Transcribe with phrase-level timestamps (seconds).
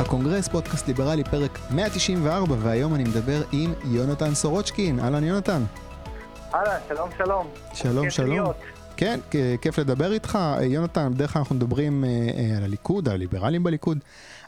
[0.00, 5.00] הקונגרס, פודקאסט ליברלי, פרק 194, והיום אני מדבר עם יונתן סורוצ'קין.
[5.00, 5.62] אהלן יונתן.
[6.54, 7.46] אהלן, שלום שלום.
[7.74, 8.52] שלום שלום.
[8.96, 9.20] כן,
[9.60, 10.38] כיף לדבר איתך.
[10.62, 13.98] יונתן, בדרך כלל אנחנו מדברים אה, על הליכוד, על הליברלים בליכוד.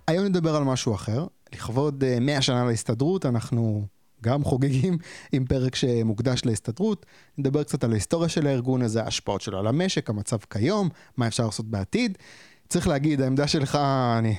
[0.06, 1.27] היום נדבר על משהו אחר.
[1.54, 3.86] לכבוד 100 אה, שנה להסתדרות, אנחנו
[4.22, 4.98] גם חוגגים
[5.32, 7.06] עם פרק שמוקדש להסתדרות.
[7.38, 11.44] נדבר קצת על ההיסטוריה של הארגון הזה, ההשפעות שלו על המשק, המצב כיום, מה אפשר
[11.44, 12.18] לעשות בעתיד.
[12.68, 13.78] צריך להגיד, העמדה שלך,
[14.18, 14.36] אני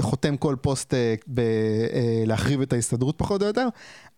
[0.00, 3.68] חותם כל פוסט אה, בלהחריב את ההסתדרות פחות או יותר.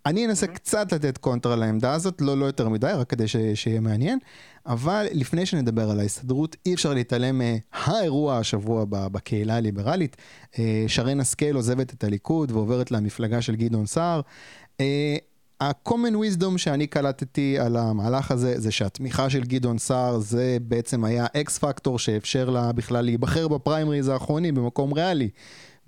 [0.06, 0.50] אני אנסה mm-hmm.
[0.54, 4.18] קצת לתת קונטרה לעמדה הזאת, לא, לא יותר מדי, רק כדי ש, שיהיה מעניין.
[4.66, 10.16] אבל לפני שנדבר על ההסתדרות, אי אפשר להתעלם מהאירוע השבוע בקהילה הליברלית.
[10.58, 14.20] אה, שרן השכל עוזבת את הליכוד ועוברת למפלגה של גדעון סער.
[15.60, 21.26] ה-common wisdom שאני קלטתי על המהלך הזה, זה שהתמיכה של גדעון סער זה בעצם היה
[21.36, 25.28] X factor שאפשר לה בכלל להיבחר בפריימריז האחרונים במקום ריאלי.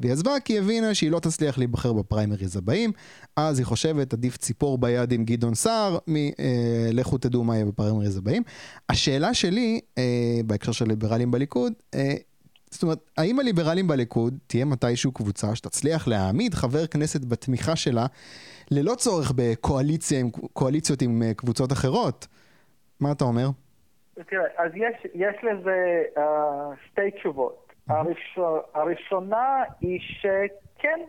[0.00, 2.92] והיא עזבה כי הבינה שהיא לא תצליח להיבחר בפריימריז הבאים,
[3.36, 8.16] אז היא חושבת עדיף ציפור ביד עם גדעון סער, מלכו אה, תדעו מה יהיה בפריימריז
[8.16, 8.42] הבאים.
[8.88, 12.14] השאלה שלי, אה, בהקשר של ליברלים בליכוד, אה,
[12.72, 18.06] זאת אומרת, האם הליברלים בליכוד תהיה מתישהו קבוצה שתצליח להעמיד חבר כנסת בתמיכה שלה
[18.70, 22.26] ללא צורך בקואליציות עם אה, קבוצות אחרות?
[23.00, 23.48] מה אתה אומר?
[24.14, 26.20] תראה, אז יש, יש לזה uh,
[26.86, 27.72] שתי תשובות.
[27.88, 31.00] הראשונה, הראשונה היא שכן,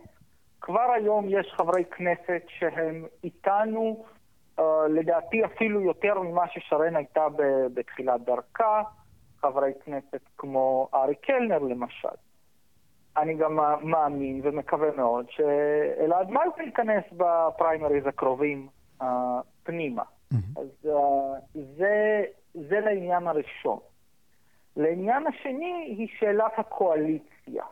[0.60, 4.04] כבר היום יש חברי כנסת שהם איתנו,
[4.58, 7.26] uh, לדעתי אפילו יותר ממה ששרן הייתה
[7.74, 8.82] בתחילת דרכה.
[9.44, 12.16] חברי כנסת כמו ארי קלנר למשל.
[13.16, 18.68] אני גם מאמין ומקווה מאוד שאלעד מלכה ייכנס בפריימריז הקרובים
[19.00, 19.04] uh,
[19.62, 20.02] פנימה.
[20.02, 20.60] Mm-hmm.
[20.60, 23.78] אז uh, זה, זה לעניין הראשון.
[24.76, 27.64] לעניין השני היא שאלת הקואליציה.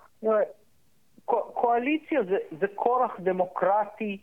[1.55, 4.19] קואליציה זה, זה כורח דמוקרטי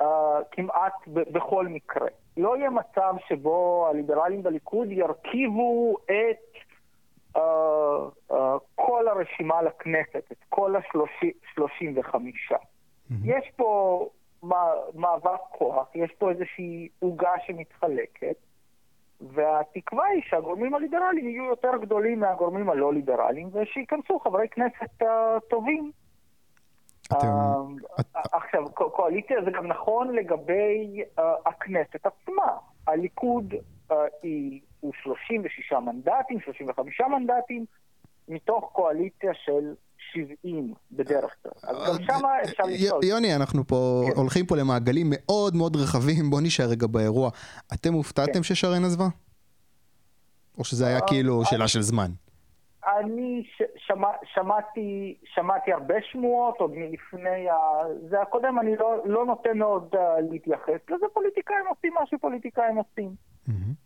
[0.00, 0.04] uh,
[0.50, 2.08] כמעט ב- בכל מקרה.
[2.36, 6.52] לא יהיה מצב שבו הליברלים בליכוד ירכיבו את
[7.36, 7.40] uh,
[8.30, 8.34] uh,
[8.74, 12.56] כל הרשימה לכנסת, את כל השלושים וחמישה.
[12.56, 13.14] Mm-hmm.
[13.24, 14.08] יש פה
[14.94, 18.36] מאבק כוח, יש פה איזושהי עוגה שמתחלקת,
[19.20, 25.06] והתקווה היא שהגורמים הליברליים יהיו יותר גדולים מהגורמים הלא ליברליים, ושייכנסו חברי כנסת uh,
[25.50, 25.90] טובים.
[27.06, 27.16] אתם...
[27.16, 32.56] Uh, עכשיו, קואליציה זה גם נכון לגבי uh, הכנסת עצמה.
[32.86, 33.54] הליכוד
[33.90, 37.64] uh, היא הוא 36 מנדטים, 35 מנדטים,
[38.28, 39.74] מתוך קואליציה של
[40.12, 41.52] 70 בדרך כלל.
[41.62, 43.04] אז גם אה, שם אפשר לשאול.
[43.04, 44.20] יוני, אנחנו פה כן.
[44.20, 47.30] הולכים פה למעגלים מאוד מאוד רחבים, בוא נשאר רגע באירוע.
[47.74, 48.42] אתם הופתעתם כן.
[48.42, 49.08] ששרן עזבה?
[50.58, 52.10] או שזה היה אה, כאילו שאלה של זמן?
[52.98, 53.44] אני
[53.76, 57.56] שמע, שמעתי, שמעתי הרבה שמועות עוד מלפני ה...
[58.10, 59.98] זה הקודם, אני לא, לא נותן עוד uh,
[60.30, 63.14] להתייחס לזה, פוליטיקאים עושים מה שפוליטיקאים עושים.
[63.48, 63.81] Mm-hmm.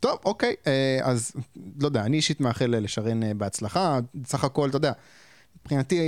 [0.00, 1.32] טוב, אוקיי, אה, אז
[1.80, 4.92] לא יודע, אני אישית מאחל לשרן אה, בהצלחה, סך הכל, אתה יודע,
[5.60, 5.98] מבחינתי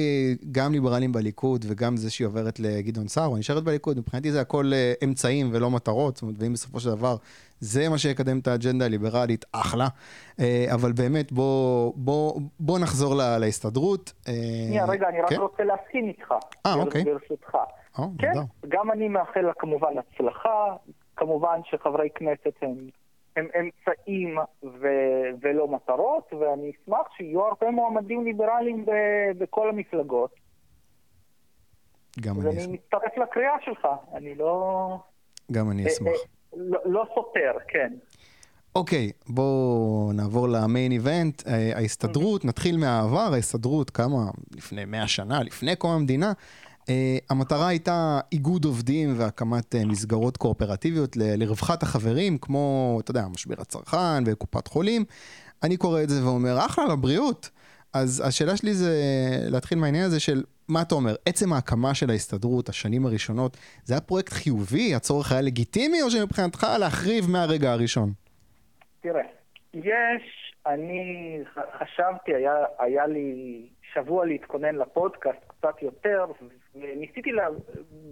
[0.52, 4.70] גם ליברלים בליכוד וגם זה שהיא עוברת לגדעון סער או נשארת בליכוד, מבחינתי זה הכל
[4.74, 7.16] אה, אמצעים ולא מטרות, זאת אומרת, ואם בסופו של דבר
[7.60, 9.88] זה מה שיקדם את האג'נדה הליברלית, אחלה.
[10.74, 14.12] אבל באמת, בוא, בוא, בוא נחזור לה, להסתדרות.
[14.24, 15.34] שנייה, רגע, אני כן?
[15.34, 16.34] רק רוצה להסכים איתך.
[16.66, 17.04] אה, אוקיי.
[17.04, 17.56] ברשותך.
[18.18, 18.32] כן,
[18.68, 20.76] גם אני מאחל לה כמובן הצלחה,
[21.16, 22.74] כמובן שחברי כנסת הם...
[23.36, 30.34] הם אמצעים ו- ולא מטרות, ואני אשמח שיהיו הרבה מועמדים ליברליים ב- בכל המפלגות.
[32.20, 32.62] גם אני אשמח.
[32.62, 34.96] ואני מצטרף לקריאה שלך, אני לא...
[35.52, 36.08] גם אני אשמח.
[36.08, 37.92] אה, אה, לא, לא סותר, כן.
[38.76, 45.76] אוקיי, בואו נעבור למיין איבנט, אה, ההסתדרות, נתחיל מהעבר, ההסתדרות קמה לפני 100 שנה, לפני
[45.76, 46.32] קום המדינה.
[46.82, 46.84] Uh,
[47.30, 54.22] המטרה הייתה איגוד עובדים והקמת uh, מסגרות קואופרטיביות לרווחת החברים, כמו, אתה יודע, משבר הצרכן
[54.26, 55.04] וקופת חולים.
[55.62, 57.50] אני קורא את זה ואומר, אחלה לבריאות.
[57.94, 58.94] אז השאלה שלי זה
[59.50, 64.00] להתחיל מהעניין הזה של מה אתה אומר, עצם ההקמה של ההסתדרות, השנים הראשונות, זה היה
[64.00, 64.94] פרויקט חיובי?
[64.94, 68.12] הצורך היה לגיטימי, או שמבחינתך להחריב מהרגע הראשון?
[69.00, 69.22] תראה,
[69.74, 73.62] יש, אני חשבתי, היה, היה לי
[73.94, 76.24] שבוע להתכונן לפודקאסט קצת יותר,
[76.74, 77.48] וניסיתי לה,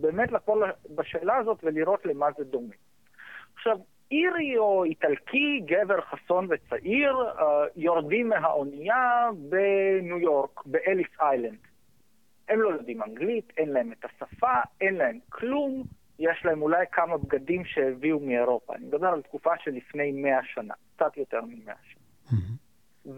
[0.01, 2.75] באמת לבוא בשאלה הזאת ולראות למה זה דומה.
[3.55, 3.79] עכשיו,
[4.11, 11.59] אירי או איטלקי, גבר חסון וצעיר, אה, יורדים מהאונייה בניו יורק, באליס איילנד.
[12.49, 15.83] הם לא יודעים אנגלית, אין להם את השפה, אין להם כלום,
[16.19, 18.75] יש להם אולי כמה בגדים שהביאו מאירופה.
[18.75, 22.01] אני מדבר על תקופה של לפני מאה שנה, קצת יותר ממאה שנה.
[22.31, 22.70] Mm-hmm.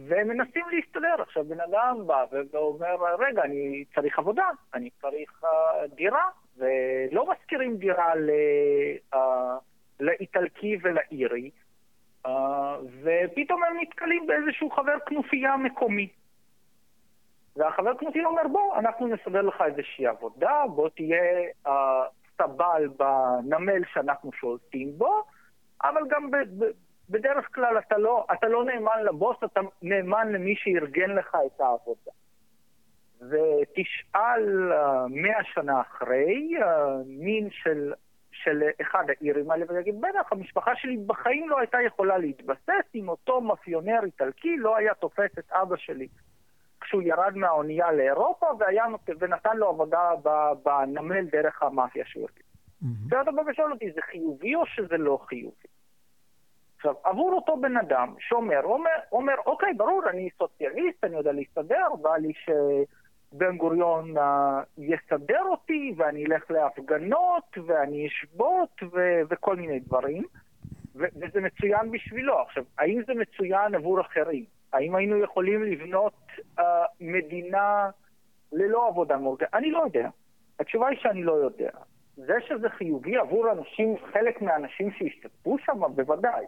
[0.09, 1.23] ומנסים להסתדר.
[1.23, 7.77] עכשיו, בן אדם בא ואומר, רגע, אני צריך עבודה, אני צריך uh, דירה, ולא משכירים
[7.77, 8.31] דירה ל,
[9.15, 9.19] uh,
[10.01, 11.51] לאיטלקי ולאירי,
[12.27, 12.31] uh,
[13.03, 16.09] ופתאום הם נתקלים באיזשהו חבר כנופיה מקומי.
[17.57, 21.23] והחבר כנופיה אומר, בוא, אנחנו נסדר לך איזושהי עבודה, בוא תהיה
[21.67, 21.71] uh,
[22.39, 25.25] סבל בנמל שאנחנו שולטים בו,
[25.83, 26.71] אבל גם ב- ב-
[27.13, 32.11] בדרך כלל אתה לא, אתה לא נאמן לבוס, אתה נאמן למי שארגן לך את העבודה.
[33.21, 37.93] ותשאל אה, מאה שנה אחרי, אה, מין של,
[38.33, 43.41] של אחד האירים האלה, ויגיד, בטח, המשפחה שלי בחיים לא הייתה יכולה להתבסס אם אותו
[43.41, 46.09] מאפיונר איטלקי לא היה תופס את אבא שלי
[46.81, 48.85] כשהוא ירד מהאונייה לאירופה והיה,
[49.19, 50.11] ונתן לו עבודה
[50.63, 52.49] בנמל דרך המאפיה שהוא ארגן.
[53.09, 55.69] ואתה בא ושואל אותי, זה חיובי או שזה לא חיובי?
[56.83, 61.87] עכשיו, עבור אותו בן אדם שאומר, אומר, אומר, אוקיי, ברור, אני סוציאליסט, אני יודע להסתדר,
[62.03, 64.21] בא לי שבן גוריון uh,
[64.79, 70.25] יסדר אותי, ואני אלך להפגנות, ואני אשבות, ו- וכל מיני דברים,
[70.97, 72.39] ו- וזה מצוין בשבילו.
[72.39, 74.45] עכשיו, האם זה מצוין עבור אחרים?
[74.73, 76.63] האם היינו יכולים לבנות uh,
[77.01, 77.91] מדינה
[78.53, 79.55] ללא עבודה מאורגנת?
[79.55, 80.09] אני לא יודע.
[80.61, 81.71] התשובה היא שאני לא יודע.
[82.17, 86.45] זה שזה חיובי עבור אנשים, חלק מהאנשים שהשתתפו שם, בוודאי.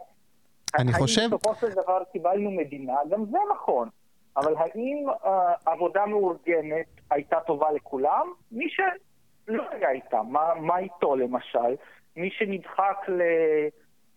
[0.79, 1.21] אני חושב...
[1.21, 2.93] האם בסופו של דבר קיבלנו מדינה?
[3.09, 3.89] גם זה נכון.
[4.37, 5.27] אבל האם uh,
[5.65, 8.33] עבודה מאורגנת הייתה טובה לכולם?
[8.51, 11.75] מי שלא היה איתה, מה, מה איתו למשל?
[12.15, 12.97] מי שנדחק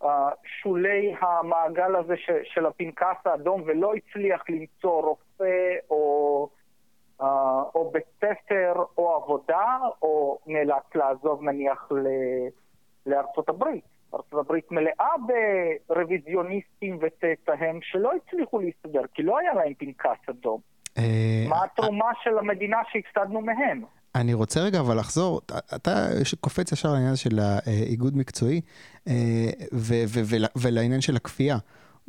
[0.01, 6.49] לשולי uh, המעגל הזה ש, של הפנקס האדום ולא הצליח למצוא רופא או,
[7.21, 7.23] uh,
[7.75, 12.07] או בית ספר או עבודה, או נאלץ לעזוב נניח ל,
[13.05, 13.98] לארצות הברית.
[14.13, 15.13] ארצות הברית מלאה
[15.89, 20.59] ברוויזיוניסטים וצאצאיהם שלא הצליחו להסתדר, כי לא היה להם פנקס אדום.
[20.97, 23.83] אה, מה התרומה של המדינה שהפסדנו מהם?
[24.15, 25.41] אני רוצה רגע אבל לחזור,
[25.75, 25.91] אתה
[26.39, 28.61] קופץ ישר לעניין של האיגוד מקצועי
[29.07, 29.13] אה,
[30.55, 31.57] ולעניין של הכפייה.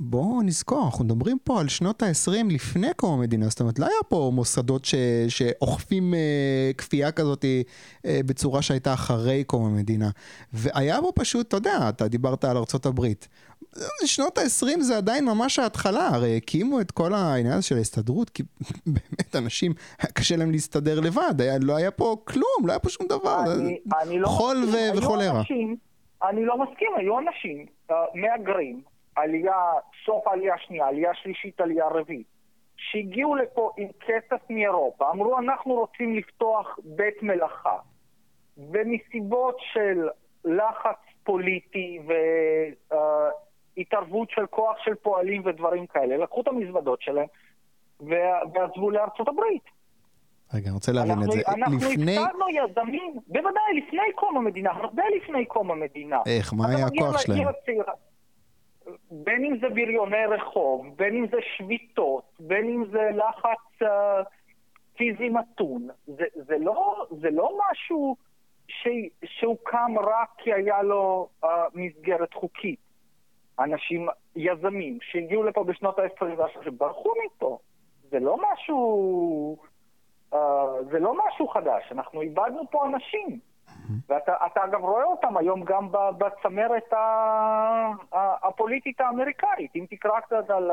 [0.02, 4.02] בואו נזכור, אנחנו מדברים פה על שנות ה-20 לפני קום המדינה, זאת אומרת, לא היה
[4.08, 4.94] פה מוסדות ש,
[5.28, 7.44] שאוכפים אה, כפייה כזאת
[8.04, 10.10] אה, בצורה שהייתה אחרי קום המדינה.
[10.52, 13.28] והיה פה פשוט, אתה יודע, אתה דיברת על ארצות הברית.
[14.04, 18.42] שנות ה-20 זה עדיין ממש ההתחלה, הרי הקימו את כל העניין הזה של ההסתדרות, כי
[18.86, 19.72] באמת אנשים,
[20.14, 23.42] קשה להם להסתדר לבד, היה, לא היה פה כלום, לא היה פה שום דבר.
[23.54, 24.64] אני, אני לא חול
[24.96, 25.42] וחולרה.
[26.28, 28.82] אני לא מסכים, היו אנשים uh, מהגרים
[29.16, 29.72] עלייה,
[30.06, 32.26] סוף העלייה השנייה, עלייה שלישית, עלייה רביעית,
[32.76, 37.76] שהגיעו לפה עם כסף מאירופה, אמרו אנחנו רוצים לפתוח בית מלאכה,
[38.72, 40.08] ומסיבות של
[40.44, 41.98] לחץ פוליטי
[43.76, 47.26] והתערבות uh, של כוח של פועלים ודברים כאלה, לקחו את המזוודות שלהם
[48.00, 49.62] ועזבו לארצות הברית.
[50.54, 51.40] רגע, אני רוצה להבין את זה.
[51.48, 52.18] אנחנו לפני...
[52.18, 56.18] אנחנו הפסדנו יזמים, בוודאי, לפני קום המדינה, הרבה לפני קום המדינה.
[56.26, 57.48] איך, מה היה הכוח שלהם?
[59.10, 63.86] בין אם זה בריוני רחוב, בין אם זה שביתות, בין אם זה לחץ uh,
[64.96, 65.88] פיזי מתון.
[66.06, 68.16] זה, זה, לא, זה לא משהו
[68.68, 68.88] ש,
[69.24, 72.80] שהוקם רק כי היה לו uh, מסגרת חוקית.
[73.58, 77.58] אנשים, יזמים, שהגיעו לפה בשנות ה-20 שברחו מפה.
[78.10, 79.56] זה לא משהו...
[80.32, 80.36] Uh,
[80.90, 83.40] זה לא משהו חדש, אנחנו איבדנו פה אנשים.
[84.08, 86.92] ואתה אגב רואה אותם היום גם בצמרת
[88.42, 89.76] הפוליטית האמריקאית.
[89.76, 90.70] אם תקרא קצת על,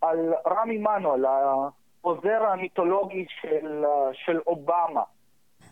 [0.00, 5.02] על רמי מנואל, העוזר המיתולוגי של, של אובמה,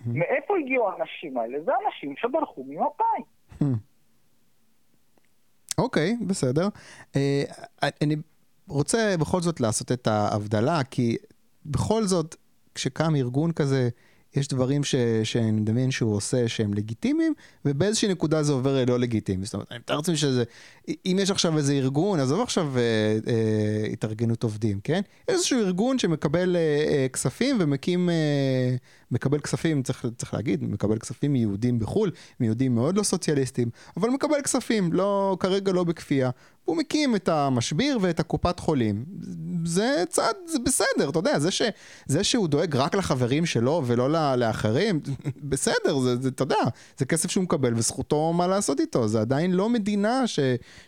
[0.06, 1.59] מאיפה הגיעו האנשים האלה?
[1.64, 3.23] זה אנשים שברחו ממפא"י.
[5.78, 6.68] אוקיי, okay, בסדר.
[7.12, 7.18] Uh,
[8.02, 8.16] אני
[8.68, 11.16] רוצה בכל זאת לעשות את ההבדלה, כי
[11.66, 12.35] בכל זאת,
[12.75, 13.88] כשקם ארגון כזה,
[14.37, 19.45] יש דברים ש, שאני מדמיין שהוא עושה שהם לגיטימיים, ובאיזושהי נקודה זה עובר ללא לגיטימי.
[19.45, 20.45] זאת אומרת, אני מתאר לעצמי שזה,
[20.88, 22.83] אם יש עכשיו איזה ארגון, עזוב עכשיו אה,
[23.33, 25.00] אה, התארגנות עובדים, כן?
[25.29, 28.14] איזשהו ארגון שמקבל אה, אה, כספים ומקים, אה,
[29.14, 34.42] מקבל כספים, צריך, צריך להגיד, מקבל כספים מיהודים בחו"ל, מיהודים מאוד לא סוציאליסטים, אבל מקבל
[34.42, 36.30] כספים, לא, כרגע לא בכפייה.
[36.64, 39.04] הוא מקים את המשביר ואת הקופת חולים.
[39.64, 41.62] זה צעד, זה בסדר, אתה יודע, זה, ש,
[42.06, 45.00] זה שהוא דואג רק לחברים שלו ולא לאחרים,
[45.50, 46.62] בסדר, זה, זה, אתה יודע,
[46.97, 50.40] זה כסף שהוא מקבל וזכותו מה לעשות איתו, זה עדיין לא מדינה ש,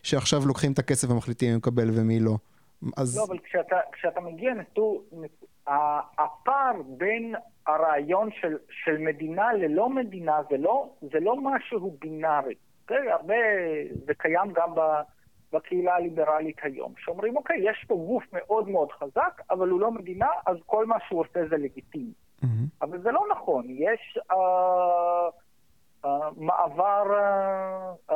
[0.02, 2.36] שעכשיו לוקחים את הכסף ומחליטים מי מקבל ומי לא.
[2.96, 3.16] אז...
[3.16, 5.04] לא, אבל כשאתה, כשאתה מגיע נטור,
[6.18, 7.34] הפער בין
[7.66, 12.54] הרעיון של, של מדינה ללא מדינה זה לא, זה לא משהו בינארי.
[12.88, 13.34] זה הרבה,
[14.06, 14.80] זה קיים גם ב...
[15.52, 20.26] בקהילה הליברלית היום, שאומרים, אוקיי, יש פה גוף מאוד מאוד חזק, אבל הוא לא מדינה,
[20.46, 22.12] אז כל מה שהוא עושה זה לגיטימי.
[22.42, 22.46] Mm-hmm.
[22.82, 24.36] אבל זה לא נכון, יש uh,
[26.06, 28.14] uh, מעבר, uh, uh,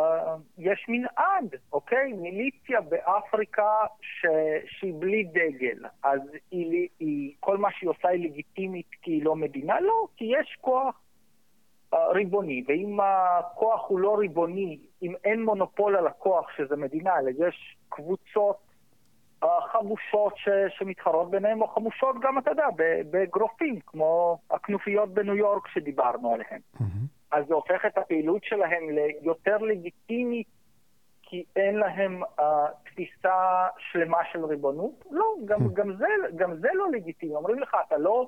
[0.59, 2.13] יש מנעד, אוקיי?
[2.13, 4.27] מיליציה באפריקה ש,
[4.67, 6.21] שהיא בלי דגל, אז
[6.51, 9.81] היא, היא, כל מה שהיא עושה היא לגיטימית כי היא לא מדינה?
[9.81, 11.01] לא, כי יש כוח
[11.95, 17.77] ריבוני, ואם הכוח הוא לא ריבוני, אם אין מונופול על הכוח, שזה מדינה, אלא יש
[17.89, 18.57] קבוצות
[19.73, 22.67] חמושות ש, שמתחרות ביניהם, או חמושות גם, אתה יודע,
[23.11, 26.61] באגרופים, כמו הכנופיות בניו יורק שדיברנו עליהן.
[26.77, 27.20] Mm-hmm.
[27.33, 30.47] אז זה הופך את הפעילות שלהם ליותר לגיטימית,
[31.23, 32.43] כי אין להם uh,
[32.85, 35.05] תפיסה שלמה של ריבונות?
[35.11, 35.73] לא, גם, mm-hmm.
[35.75, 36.07] גם, זה,
[36.37, 37.35] גם זה לא לגיטימי.
[37.35, 38.27] אומרים לך, אתה לא...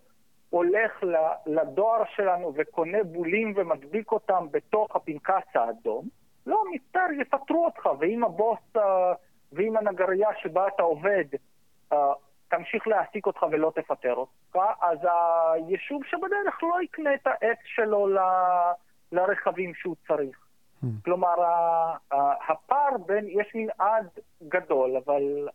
[0.53, 1.03] הולך
[1.47, 6.09] לדואר שלנו וקונה בולים ומדביק אותם בתוך הפנקס האדום,
[6.47, 9.13] לא, מסתר, יפטרו אותך, ואם הבוס אה,
[9.53, 11.25] ואם הנגרייה שבה אתה עובד
[11.93, 12.13] אה,
[12.49, 14.99] תמשיך להעסיק אותך ולא תפטר אותך, אז
[15.53, 18.19] היישוב שבדרך לא יקנה את העץ שלו ל...
[19.13, 20.37] לרכבים שהוא צריך.
[20.83, 20.87] Hmm.
[21.05, 21.35] כלומר,
[22.49, 24.07] הפער בין, יש מנעד
[24.49, 25.49] גדול, אבל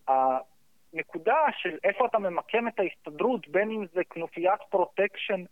[0.94, 5.44] נקודה של איפה אתה ממקם את ההסתדרות, בין אם זה כנופיית protection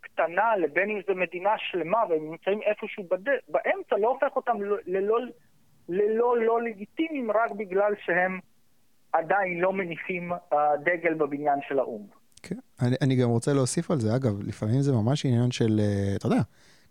[0.00, 3.30] קטנה לבין אם זה מדינה שלמה והם נמצאים איפשהו בד...
[3.48, 4.56] באמצע, לא הופך אותם
[4.86, 5.18] ללא,
[5.88, 8.40] ללא לא לגיטימיים רק בגלל שהם
[9.12, 12.06] עדיין לא מניפים uh, דגל בבניין של האו"ם.
[12.42, 16.16] כן, אני, אני גם רוצה להוסיף על זה, אגב, לפעמים זה ממש עניין של, uh,
[16.16, 16.42] אתה יודע,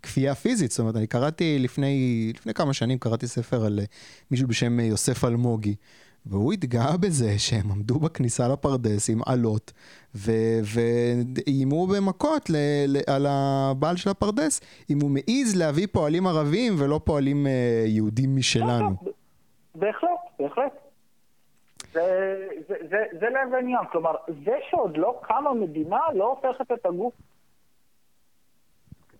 [0.03, 3.87] כפייה פיזית, זאת אומרת, אני קראתי לפני, לפני כמה שנים, קראתי ספר על uh,
[4.31, 5.75] מישהו בשם יוסף אלמוגי.
[6.25, 9.71] והוא התגאה בזה שהם עמדו בכניסה לפרדס עם עלות
[10.15, 12.55] ואיימו במכות ל,
[12.87, 18.35] ל, על הבעל של הפרדס אם הוא מעז להביא פועלים ערבים ולא פועלים אה, יהודים
[18.35, 18.95] משלנו.
[19.75, 20.71] בהחלט, בהחלט.
[21.93, 24.15] זה, זה, זה, זה לב העניין, כלומר,
[24.45, 27.13] זה שעוד לא קמה מדינה לא הופכת את הגוף...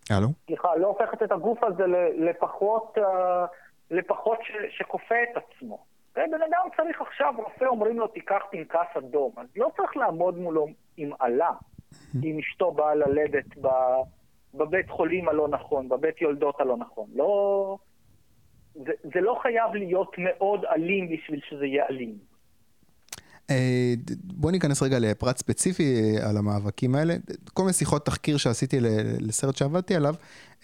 [0.10, 0.28] הלו?
[0.46, 1.84] סליחה, לא הופכת את הגוף הזה
[2.18, 3.46] לפחות, אה,
[3.92, 5.86] לפחות ש, שכופה את עצמו.
[6.16, 10.68] בן אדם צריך עכשיו, רופא אומרים לו תיקח פנקס אדום, אז לא צריך לעמוד מולו
[10.98, 11.52] עם עלה,
[12.24, 13.46] אם אשתו באה ללדת
[14.54, 17.08] בבית חולים הלא נכון, בבית יולדות הלא נכון.
[17.16, 17.78] לא...
[18.74, 22.31] זה, זה לא חייב להיות מאוד אלים בשביל שזה יהיה אלים.
[23.52, 23.94] אה,
[24.24, 27.14] בוא ניכנס רגע לפרט ספציפי אה, על המאבקים האלה.
[27.54, 28.78] כל מיני שיחות תחקיר שעשיתי
[29.20, 30.16] לסרט שעבדתי עליו,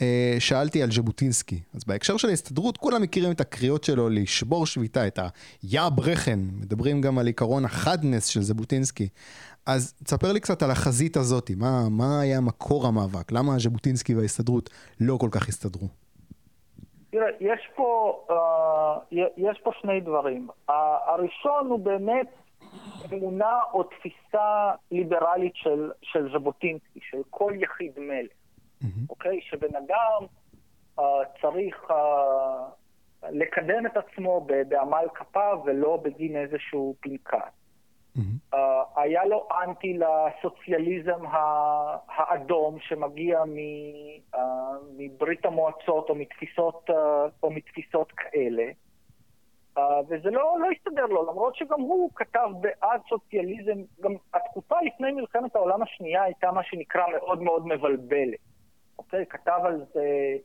[0.01, 1.59] אה, שאלתי על ז'בוטינסקי.
[1.75, 6.39] אז בהקשר של ההסתדרות, כולם מכירים את הקריאות שלו לשבור שביתה, את ה-יא ברכן.
[6.61, 9.07] מדברים גם על עיקרון החדנס של ז'בוטינסקי.
[9.65, 13.31] אז תספר לי קצת על החזית הזאת, מה, מה היה מקור המאבק?
[13.31, 15.87] למה ז'בוטינסקי וההסתדרות לא כל כך הסתדרו?
[17.11, 20.47] תראה, יש פה, uh, יש פה שני דברים.
[21.07, 22.27] הראשון הוא באמת
[23.13, 29.09] אמונה או תפיסה ליברלית של, של ז'בוטינסקי, של כל יחיד מלך, mm-hmm.
[29.09, 29.41] אוקיי?
[29.41, 30.27] שבן אדם
[30.99, 31.03] uh,
[31.41, 31.93] צריך uh,
[33.29, 37.37] לקדם את עצמו בעמל כפיו ולא בגין איזשהו פנקס.
[38.17, 38.55] Mm-hmm.
[38.55, 38.57] Uh,
[38.95, 41.25] היה לו אנטי לסוציאליזם
[42.07, 43.55] האדום שמגיע מ,
[44.35, 44.39] uh,
[44.97, 46.93] מברית המועצות או מתפיסות, uh,
[47.43, 48.63] או מתפיסות כאלה.
[49.77, 49.79] Uh,
[50.09, 55.55] וזה לא, לא הסתדר לו, למרות שגם הוא כתב בעד סוציאליזם, גם התקופה לפני מלחמת
[55.55, 58.39] העולם השנייה הייתה מה שנקרא מאוד מאוד מבלבלת.
[58.99, 59.25] אוקיי?
[59.25, 60.35] כתב על זה,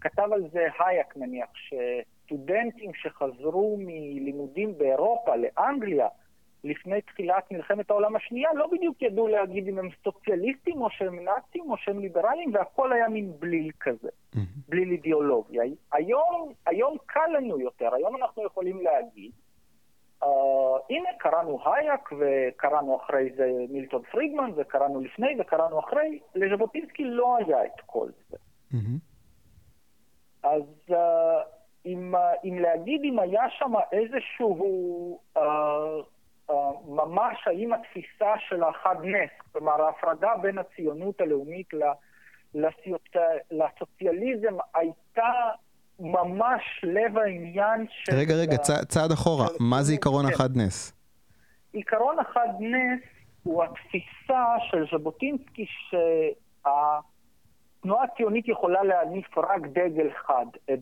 [0.00, 6.08] כתב על זה הייק נניח, שסטודנטים שחזרו מלימודים באירופה לאנגליה,
[6.64, 11.70] לפני תחילת מלחמת העולם השנייה, לא בדיוק ידעו להגיד אם הם סוציאליסטים או שהם נאצים
[11.70, 14.38] או שהם ליברלים, והכל היה מין בליל כזה, mm-hmm.
[14.68, 15.62] בליל אידיאולוגיה.
[15.92, 19.32] היום, היום קל לנו יותר, היום אנחנו יכולים להגיד,
[20.22, 20.26] uh,
[20.90, 27.64] הנה קראנו הייק וקראנו אחרי זה מילטון פרידמן וקראנו לפני וקראנו אחרי, לז'בוטינסקי לא היה
[27.64, 28.36] את כל זה.
[28.72, 28.98] Mm-hmm.
[30.42, 30.94] אז uh,
[31.86, 32.14] אם,
[32.44, 35.18] אם להגיד אם היה שם איזשהו...
[35.38, 35.40] Uh,
[36.86, 41.68] ממש האם התפיסה של החד נס, כלומר ההפרדה בין הציונות הלאומית
[43.50, 45.32] לסוציאליזם הייתה
[46.00, 48.12] ממש לב העניין של...
[48.16, 50.32] רגע, רגע, צע, צעד אחורה, מה זה עיקרון כן.
[50.32, 50.92] החד נס?
[51.72, 53.00] עיקרון החד נס
[53.42, 55.66] הוא התפיסה של ז'בוטינסקי
[56.64, 60.10] שהתנועה הציונית יכולה להניף רק דגל
[60.72, 60.80] את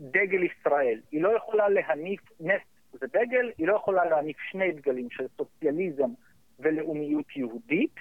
[0.00, 1.00] דגל ישראל.
[1.10, 2.62] היא לא יכולה להניף נס
[2.92, 6.10] זה דגל, היא לא יכולה להניף שני דגלים של סוציאליזם
[6.58, 7.94] ולאומיות יהודית,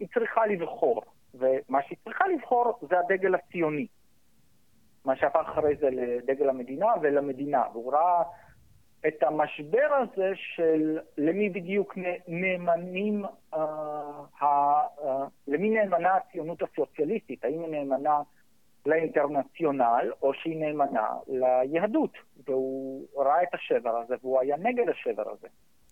[0.00, 1.02] היא צריכה לבחור.
[1.34, 3.86] ומה שהיא צריכה לבחור זה הדגל הציוני.
[5.04, 7.62] מה שהפך אחרי זה לדגל המדינה ולמדינה.
[7.72, 8.22] והוא ראה
[9.06, 15.06] את המשבר הזה של למי בדיוק נאמנים, uh, uh, uh,
[15.46, 18.20] למי נאמנה הציונות הסוציאליסטית, האם היא נאמנה
[18.86, 22.10] לאינטרנציונל או שהיא נאמנה ליהדות,
[22.48, 25.48] והוא ראה את השבר הזה והוא היה נגד השבר הזה.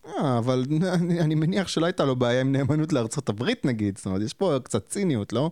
[0.07, 0.63] אה, אבל
[1.01, 4.35] אני, אני מניח שלא הייתה לו בעיה עם נאמנות לארצות הברית נגיד, זאת אומרת, יש
[4.35, 5.51] פה קצת ציניות, לא?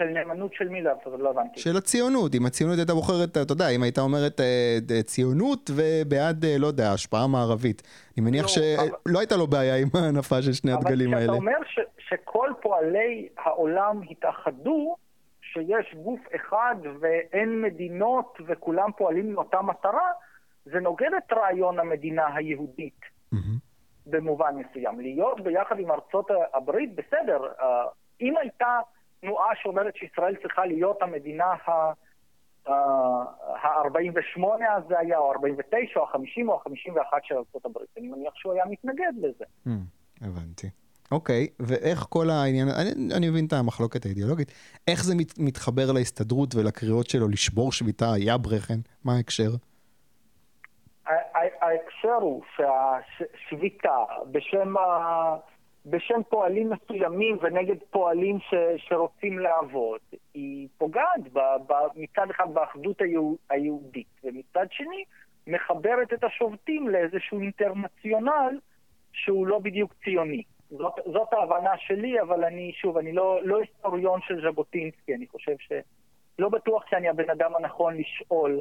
[0.00, 1.20] של נאמנות של מי לארצות הברית?
[1.20, 1.60] לא הבנתי.
[1.60, 6.56] של הציונות, אם הציונות הייתה בוחרת, אתה יודע, אם הייתה אומרת אה, ציונות ובעד, אה,
[6.58, 7.82] לא יודע, השפעה מערבית.
[8.16, 8.62] אני מניח לא, שלא
[9.06, 9.16] אבל...
[9.16, 11.32] הייתה לו בעיה עם ההנפה של שני הדגלים האלה.
[11.32, 14.96] אבל כשאתה אומר ש, שכל פועלי העולם התאחדו,
[15.52, 20.10] שיש גוף אחד ואין מדינות וכולם פועלים מאותה מטרה,
[20.64, 23.00] זה נוגד את רעיון המדינה היהודית
[23.34, 23.36] mm-hmm.
[24.06, 25.00] במובן מסוים.
[25.00, 27.84] להיות ביחד עם ארצות הברית, בסדר, אה,
[28.20, 28.78] אם הייתה
[29.20, 31.92] תנועה שאומרת שישראל צריכה להיות המדינה ה...
[32.66, 37.78] ה-48 אז זה היה, או 49, או ה-50, או ה-51 של ארה"ב.
[37.98, 39.44] אני מניח שהוא היה מתנגד לזה.
[39.66, 39.70] Mm,
[40.20, 40.66] הבנתי.
[41.10, 44.52] אוקיי, ואיך כל העניין, אני, אני מבין את המחלוקת האידיאולוגית,
[44.88, 48.78] איך זה מת, מתחבר להסתדרות ולקריאות שלו לשבור שביתה, היה ברכן?
[49.04, 49.50] מה ההקשר?
[51.60, 53.96] ההקשר הוא שהשביתה
[54.30, 55.36] בשם, ה...
[55.86, 58.54] בשם פועלים מסוימים ונגד פועלים ש...
[58.76, 60.00] שרוצים לעבוד,
[60.34, 61.38] היא פוגעת ב...
[61.66, 61.72] ב...
[61.96, 63.00] מצד אחד באחדות
[63.50, 65.04] היהודית, ומצד שני
[65.46, 68.58] מחברת את השובתים לאיזשהו אינטרנציונל
[69.12, 70.42] שהוא לא בדיוק ציוני.
[70.70, 75.54] זאת, זאת ההבנה שלי, אבל אני, שוב, אני לא, לא היסטוריון של ז'בוטינסקי, אני חושב
[75.58, 78.60] שלא בטוח שאני הבן אדם הנכון לשאול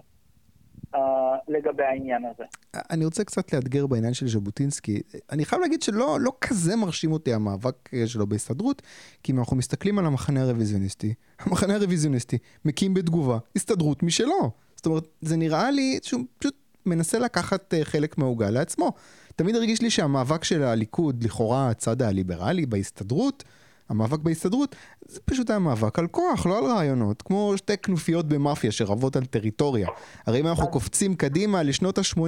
[0.96, 1.00] uh,
[1.48, 2.44] לגבי העניין הזה.
[2.90, 5.02] אני רוצה קצת לאתגר בעניין של ז'בוטינסקי.
[5.32, 8.82] אני חייב להגיד שלא לא כזה מרשים אותי המאבק אה, שלו בהסתדרות,
[9.24, 11.14] כי אם אנחנו מסתכלים על המחנה הרוויזיוניסטי,
[11.46, 14.52] המחנה הרוויזיוניסטי מקים בתגובה הסתדרות משלו.
[14.76, 18.92] זאת אומרת, זה נראה לי שהוא פשוט מנסה לקחת אה, חלק מהעוגה לעצמו.
[19.40, 23.44] תמיד הרגיש לי שהמאבק של הליכוד, לכאורה הצד הליברלי בהסתדרות,
[23.90, 27.22] המאבק בהסתדרות, זה פשוט היה מאבק על כוח, לא על רעיונות.
[27.22, 29.88] כמו שתי כנופיות במאפיה שרבות על טריטוריה.
[30.28, 32.22] הרי אם אנחנו קופצים קדימה לשנות ה-80,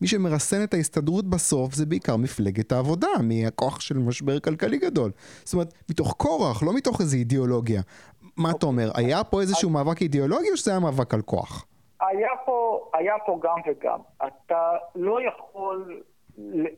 [0.00, 5.10] מי שמרסן את ההסתדרות בסוף זה בעיקר מפלגת העבודה, מהכוח של משבר כלכלי גדול.
[5.44, 7.82] זאת אומרת, מתוך כורח, לא מתוך איזו אידיאולוגיה.
[8.36, 11.66] מה אתה אומר, היה פה איזשהו מאבק אידיאולוגי או שזה היה מאבק על כוח?
[12.00, 13.98] היה פה, היה פה גם וגם.
[14.26, 16.02] אתה לא יכול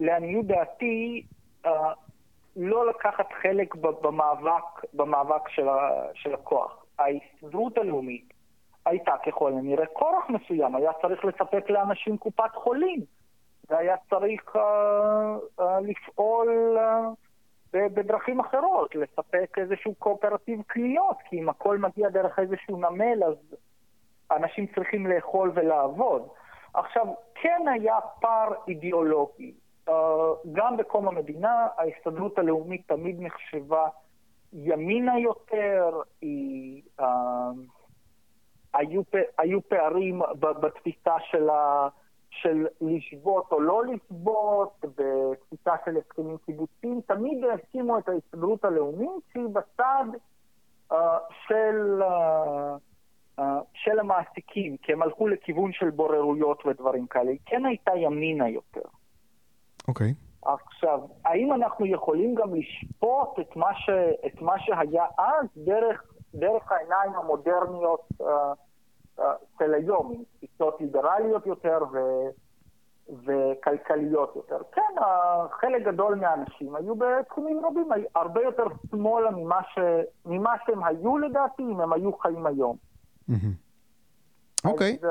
[0.00, 1.22] לעניות דעתי,
[1.66, 1.92] אה,
[2.56, 6.84] לא לקחת חלק במאבק, במאבק של, ה, של הכוח.
[6.98, 8.32] ההסתדרות הלאומית
[8.86, 13.00] הייתה ככל הנראה כורח מסוים, היה צריך לספק לאנשים קופת חולים,
[13.70, 14.58] והיה צריך uh,
[15.60, 22.76] uh, לפעול uh, בדרכים אחרות, לספק איזשהו קואופרטיב קניות, כי אם הכל מגיע דרך איזשהו
[22.76, 23.34] נמל, אז
[24.30, 26.28] אנשים צריכים לאכול ולעבוד.
[26.74, 29.54] עכשיו, כן היה פער אידיאולוגי.
[29.88, 29.92] Uh,
[30.52, 33.88] גם בקום המדינה, ההסתדרות הלאומית תמיד נחשבה
[34.52, 37.04] ימינה יותר, היא, uh,
[38.74, 39.02] היו,
[39.38, 41.88] היו פערים בתפיסה של, ה,
[42.30, 49.48] של לשבות או לא לשבות, בתפיסה של הסכמים קיבוציים, תמיד הסכימו את ההסתדרות הלאומית שהיא
[49.52, 50.04] בצד
[50.92, 50.94] uh,
[51.46, 52.02] של...
[52.02, 52.87] Uh,
[53.74, 58.88] של המעסיקים, כי הם הלכו לכיוון של בוררויות ודברים כאלה, היא כן הייתה ימינה יותר.
[59.88, 60.10] אוקיי.
[60.10, 60.28] Okay.
[60.42, 63.90] עכשיו, האם אנחנו יכולים גם לשפוט את מה, ש,
[64.26, 66.02] את מה שהיה אז דרך,
[66.34, 68.24] דרך העיניים המודרניות uh,
[69.18, 69.22] uh,
[69.58, 71.98] של היום, עם תפיסות ליברליות יותר ו,
[73.24, 74.58] וכלכליות יותר?
[74.72, 75.02] כן, uh,
[75.50, 79.78] חלק גדול מהאנשים היו בתחומים רבים, הרבה יותר שמאלה ממה, ש,
[80.26, 82.76] ממה שהם היו לדעתי, אם הם היו חיים היום.
[84.64, 84.98] אוקיי.
[85.02, 85.06] uh,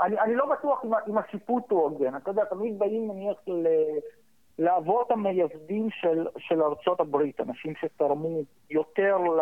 [0.00, 2.16] אני, אני לא בטוח אם, השיפוט הוא הוגן.
[2.16, 3.66] אתה יודע, תמיד באים נניח ל...
[4.58, 9.40] לאבות המייסדים של, של ארצות הברית, אנשים שתרמו יותר ל,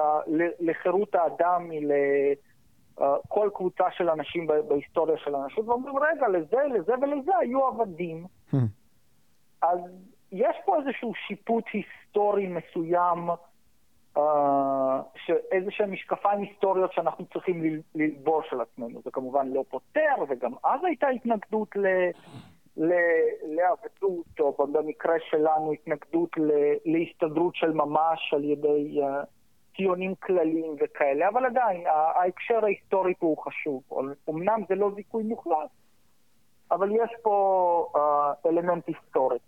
[0.60, 7.32] לחירות האדם מלכל uh, קבוצה של אנשים בהיסטוריה של האנשים, ואומרים, רגע, לזה, לזה ולזה
[7.40, 8.26] היו עבדים.
[9.62, 9.80] אז
[10.32, 13.28] יש פה איזשהו שיפוט היסטורי מסוים
[15.52, 19.00] איזה שהם משקפיים היסטוריות שאנחנו צריכים ללבוש על עצמנו.
[19.04, 21.68] זה כמובן לא פותר, וגם אז הייתה התנגדות
[23.42, 26.30] לעבדות, או במקרה שלנו התנגדות
[26.84, 29.04] להסתדרות של ממש על ידי uh,
[29.76, 33.82] ציונים כלליים וכאלה, אבל עדיין ההקשר ההיסטורי פה הוא חשוב.
[34.30, 35.70] אמנם זה לא זיכוי מוחלט,
[36.70, 39.38] אבל יש פה uh, אלמנט היסטורי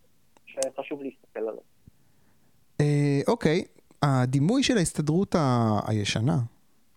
[0.46, 1.62] שחשוב להסתכל עליו.
[3.29, 3.64] אוקיי,
[4.03, 5.81] הדימוי של ההסתדרות ה...
[5.87, 6.38] הישנה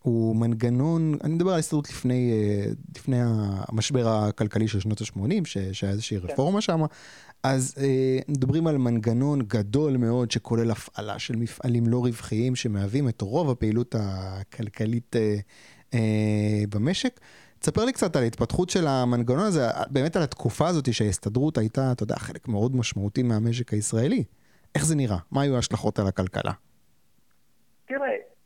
[0.01, 5.91] הוא מנגנון, אני מדבר על ההסתדרות לפני, אה, לפני המשבר הכלכלי של שנות ה-80, שהיה
[5.91, 6.27] איזושהי כן.
[6.27, 6.81] רפורמה שם,
[7.45, 13.21] אז אה, מדברים על מנגנון גדול מאוד שכולל הפעלה של מפעלים לא רווחיים שמהווים את
[13.21, 15.35] רוב הפעילות הכלכלית אה,
[15.93, 17.19] אה, במשק.
[17.59, 22.03] תספר לי קצת על ההתפתחות של המנגנון הזה, באמת על התקופה הזאת שההסתדרות הייתה, אתה
[22.03, 24.23] יודע, חלק מאוד משמעותי מהמשק הישראלי.
[24.75, 25.17] איך זה נראה?
[25.31, 26.51] מה היו ההשלכות על הכלכלה?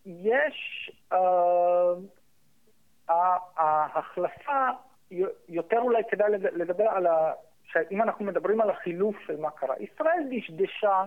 [0.09, 0.91] יש...
[1.13, 1.17] Uh,
[3.57, 4.67] ההחלפה,
[5.49, 7.31] יותר אולי כדאי לדבר על ה...
[7.63, 11.03] שאם אנחנו מדברים על החילוף של מה קרה, ישראל דשדשה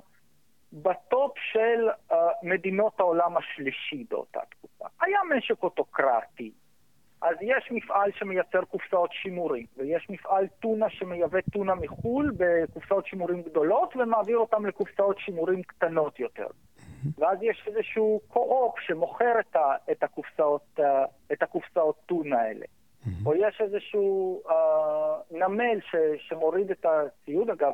[0.73, 4.85] בטופ של uh, מדינות העולם השלישי באותה תקופה.
[5.01, 6.53] היה משק אוטוקרטי,
[7.23, 13.97] אז יש מפעל שמייצר קופסאות שימורים, ויש מפעל טונה שמייבא טונה מחו"ל בקופסאות שימורים גדולות
[13.97, 16.47] ומעביר אותם לקופסאות שימורים קטנות יותר.
[17.19, 20.81] ואז יש איזשהו קו-אופ שמוכר את, ה, את, הקופסאות,
[21.33, 22.67] את הקופסאות טונה האלה.
[23.27, 24.53] או יש איזשהו uh,
[25.31, 25.97] נמל ש,
[26.29, 27.73] שמוריד את הציוד, אגב,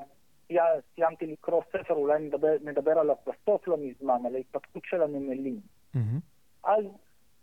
[0.95, 5.61] סיימתי לקרוא ספר, אולי נדבר, נדבר עליו בסוף לא מזמן, על ההתפתחות של הנמלים.
[6.65, 6.85] אז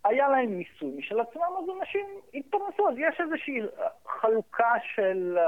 [0.04, 3.60] היה להם מיסוי משל עצמם, אז אנשים התפרנסו, אז יש איזושהי
[4.20, 5.38] חלוקה של,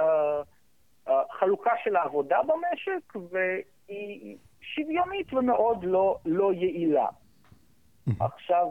[1.07, 7.07] uh, חלוקה של העבודה במשק, והיא שוויונית ומאוד לא, לא יעילה.
[8.21, 8.66] עכשיו,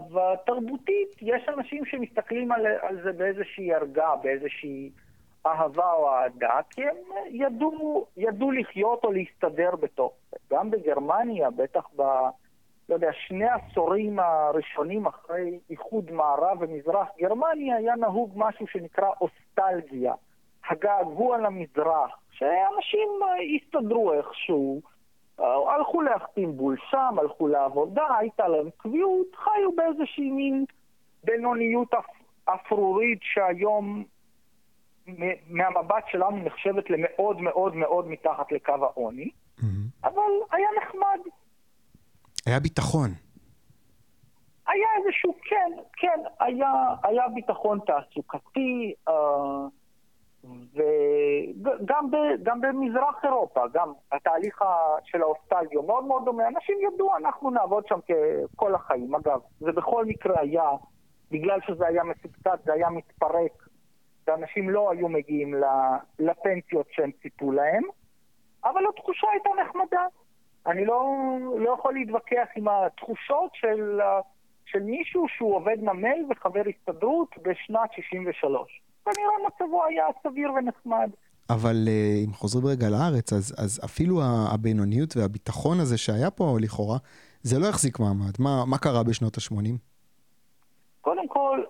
[0.46, 4.92] תרבותית, יש אנשים שמסתכלים על, על זה באיזושהי ערגה, באיזושהי
[5.46, 6.96] אהבה או אהדה, כי הם
[7.30, 10.38] ידעו, ידעו לחיות או להסתדר בתוך זה.
[10.52, 12.02] גם בגרמניה, בטח ב...
[12.90, 20.14] לא יודע, שני העשורים הראשונים אחרי איחוד מערב ומזרח גרמניה, היה נהוג משהו שנקרא אוסטלגיה,
[20.70, 23.10] הגעגוע למזרח, שאנשים
[23.56, 24.82] הסתדרו איכשהו.
[25.40, 30.66] הלכו להחתים בול שם, הלכו לעבודה, הייתה להם קביעות, חיו באיזושהי מין
[31.24, 31.92] בינוניות
[32.46, 34.04] אפרורית שהיום
[35.48, 39.64] מהמבט שלנו נחשבת למאוד מאוד מאוד מתחת לקו העוני, mm-hmm.
[40.04, 41.20] אבל היה נחמד.
[42.46, 43.10] היה ביטחון.
[44.68, 46.72] היה איזשהו, כן, כן, היה,
[47.04, 49.14] היה ביטחון תעסוקתי, אה,
[50.74, 54.62] וגם ב, גם במזרח אירופה, גם התהליך
[55.04, 56.48] של האוסטלגיה מאוד מאוד דומה.
[56.48, 58.00] אנשים ידעו, אנחנו נעבוד שם
[58.56, 59.16] כל החיים.
[59.16, 60.70] אגב, זה בכל מקרה היה,
[61.32, 63.68] בגלל שזה היה מסובסד, זה היה מתפרק,
[64.28, 65.54] ואנשים לא היו מגיעים
[66.20, 67.84] לפנסיות שהם ציפו להם,
[68.64, 70.06] אבל התחושה הייתה נחמדה.
[70.68, 71.14] אני לא,
[71.58, 74.00] לא יכול להתווכח עם התחושות של,
[74.66, 78.82] של מישהו שהוא עובד נמל וחבר הסתדרות בשנת 63.
[79.14, 81.10] כנראה מצבו היה סביר ונחמד.
[81.50, 84.22] אבל אה, אם חוזרים רגע לארץ, אז, אז אפילו
[84.54, 86.98] הבינוניות והביטחון הזה שהיה פה לכאורה,
[87.42, 88.34] זה לא החזיק מעמד.
[88.40, 89.78] מה, מה קרה בשנות ה-80?
[91.02, 91.64] קודם כל,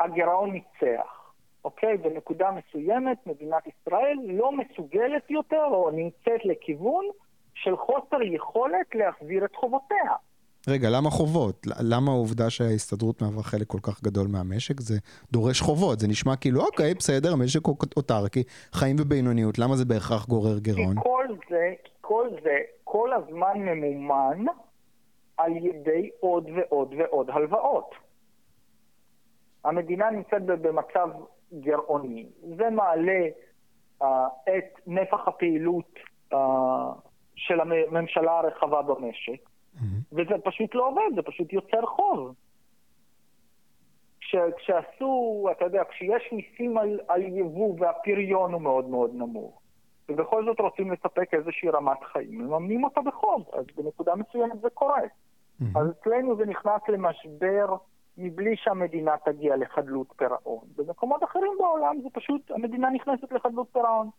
[0.00, 1.32] הגירעון ניצח,
[1.64, 1.96] אוקיי?
[1.96, 7.04] בנקודה מסוימת מדינת ישראל לא מסוגלת יותר, או נמצאת לכיוון
[7.54, 10.12] של חוסר יכולת להחזיר את חובותיה.
[10.68, 11.66] רגע, למה חובות?
[11.80, 14.80] למה העובדה שההסתדרות מהווה חלק כל כך גדול מהמשק?
[14.80, 14.94] זה
[15.32, 20.58] דורש חובות, זה נשמע כאילו, אוקיי, בסדר, המשק אוטרקי, חיים בבינוניות, למה זה בהכרח גורר
[20.58, 20.94] גירעון?
[20.94, 24.44] כי כל זה, כל זה, כל הזמן ממומן
[25.36, 27.90] על ידי עוד ועוד ועוד הלוואות.
[29.64, 31.08] המדינה נמצאת במצב
[31.52, 32.26] גירעוני.
[32.56, 33.22] זה מעלה
[34.02, 34.04] uh,
[34.48, 35.94] את נפח הפעילות
[36.32, 36.36] uh,
[37.36, 39.55] של הממשלה הרחבה במשק.
[40.12, 42.34] וזה פשוט לא עובד, זה פשוט יוצר חוב.
[44.20, 49.60] כש, כשעשו, אתה יודע, כשיש מיסים על, על יבוא והפריון הוא מאוד מאוד נמוך,
[50.08, 55.00] ובכל זאת רוצים לספק איזושהי רמת חיים, מממנים אותה בחוב, אז בנקודה מסוימת זה קורה.
[55.00, 55.78] Mm-hmm.
[55.78, 57.76] אז אצלנו זה נכנס למשבר
[58.18, 60.64] מבלי שהמדינה תגיע לחדלות פירעון.
[60.76, 64.10] במקומות אחרים בעולם זה פשוט, המדינה נכנסת לחדלות פירעון.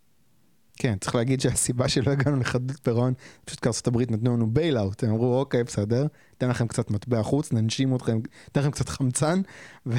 [0.78, 3.14] כן, צריך להגיד שהסיבה שלא הגענו לחדלות פירעון,
[3.46, 7.24] פשוט כי ארצות הברית נתנו לנו בייל-אוט, הם אמרו אוקיי בסדר, ניתן לכם קצת מטבע
[7.24, 9.40] חוץ, ננשים אתכם, ניתן לכם קצת חמצן,
[9.86, 9.96] ו...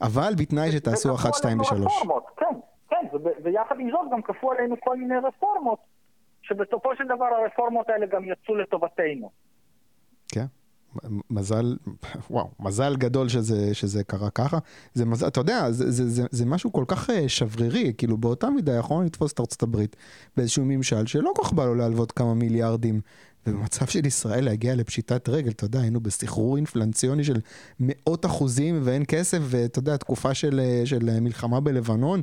[0.00, 2.02] אבל בתנאי שתעשו אחת, שתיים ושלוש.
[2.36, 2.46] כן,
[2.88, 3.06] כן,
[3.44, 5.78] ויחד עם זאת גם כפו עלינו כל מיני רפורמות,
[6.42, 9.30] שבסופו של דבר הרפורמות האלה גם יצאו לטובתנו.
[10.28, 10.44] כן.
[11.30, 11.76] מזל,
[12.30, 14.58] וואו, מזל גדול שזה, שזה קרה ככה.
[14.94, 18.50] זה מזל, אתה יודע, זה, זה, זה, זה משהו כל כך אה, שברירי, כאילו באותה
[18.50, 19.96] מידה יכולנו לתפוס את ארצות הברית
[20.36, 23.00] באיזשהו ממשל שלא כל כך בא לו להלוות כמה מיליארדים.
[23.46, 27.40] ובמצב של ישראל להגיע לפשיטת רגל, אתה יודע, היינו בסחרור אינפלנציוני של
[27.80, 32.22] מאות אחוזים ואין כסף, ואתה יודע, תקופה של, אה, של אה, מלחמה בלבנון.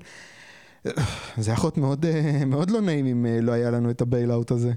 [1.38, 2.06] זה יכול להיות מאוד,
[2.46, 4.72] מאוד לא נעים אם לא היה לנו את ה bailout הזה.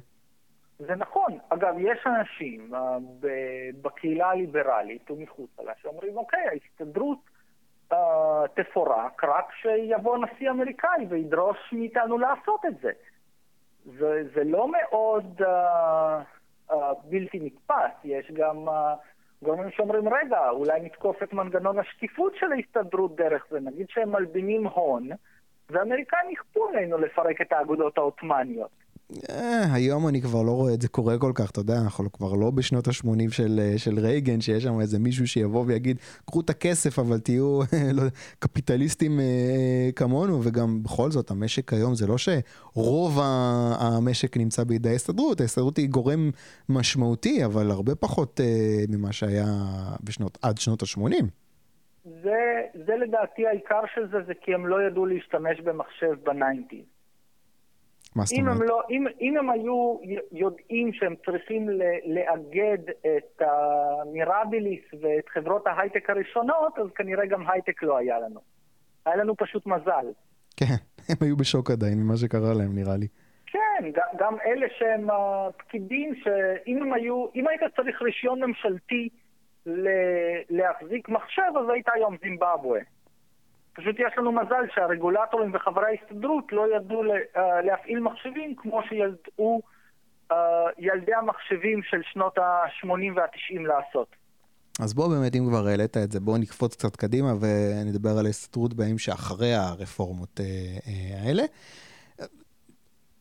[0.79, 2.77] זה נכון, אגב, יש אנשים uh,
[3.83, 7.19] בקהילה הליברלית ומחוצה לה שאומרים, אוקיי, ההסתדרות
[7.93, 7.97] uh,
[8.55, 12.91] תפורק רק שיבוא נשיא אמריקאי וידרוש מאיתנו לעשות את זה.
[13.99, 18.73] זה, זה לא מאוד uh, uh, בלתי נתפס, יש גם uh,
[19.43, 24.67] גורמים שאומרים, רגע, אולי נתקוף את מנגנון השקיפות של ההסתדרות דרך זה, נגיד שהם מלבינים
[24.67, 25.09] הון,
[25.71, 28.86] והאמריקאים יכפו עלינו לפרק את האגודות העות'מאניות.
[29.31, 32.33] אה, היום אני כבר לא רואה את זה קורה כל כך, אתה יודע, אנחנו כבר
[32.35, 36.51] לא בשנות ה-80 של, אה, של רייגן, שיש שם איזה מישהו שיבוא ויגיד, קחו את
[36.51, 37.61] הכסף, אבל תהיו
[37.97, 38.03] לא,
[38.39, 43.19] קפיטליסטים אה, כמונו, וגם בכל זאת, המשק היום זה לא שרוב
[43.81, 46.31] המשק נמצא בידי ההסתדרות, ההסתדרות היא גורם
[46.69, 49.45] משמעותי, אבל הרבה פחות אה, ממה שהיה
[50.05, 51.25] בשנות, עד שנות ה-80.
[52.05, 56.96] זה, זה לדעתי העיקר של זה, זה כי הם לא ידעו להשתמש במחשב ב nineties.
[58.17, 58.61] מה זאת אומרת?
[58.61, 59.99] הם, לא, אם, אם הם היו
[60.33, 61.69] יודעים שהם צריכים
[62.07, 68.41] לאגד את המירביליס ואת חברות ההייטק הראשונות, אז כנראה גם הייטק לא היה לנו.
[69.07, 70.07] היה לנו פשוט מזל.
[70.57, 70.75] כן,
[71.09, 73.09] הם היו בשוק עדיין ממה שקרה להם, נראה לי.
[73.47, 79.09] כן, גם אלה שהם הפקידים, שאם הם היו, אם היית צריך רישיון ממשלתי
[80.51, 82.81] להחזיק מחשב, אז היית היום זימבבואה.
[83.77, 87.03] פשוט יש לנו מזל שהרגולטורים וחברי ההסתדרות לא ידעו
[87.37, 89.63] אה, להפעיל מחשבים כמו שידעו
[90.33, 90.37] אה,
[90.79, 94.17] ילדי המחשבים של שנות ה-80 וה-90 לעשות.
[94.81, 98.75] אז בוא באמת, אם כבר העלית את זה, בוא נקפוץ קצת קדימה ונדבר על ההסתדרות
[98.75, 101.43] בימים שאחרי הרפורמות אה, האלה.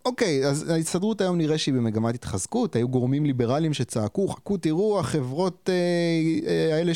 [0.06, 5.70] אוקיי, אז ההסתדרות היום נראה שהיא במגמת התחזקות, היו גורמים ליברליים שצעקו, חכו תראו, החברות
[6.72, 6.92] האלה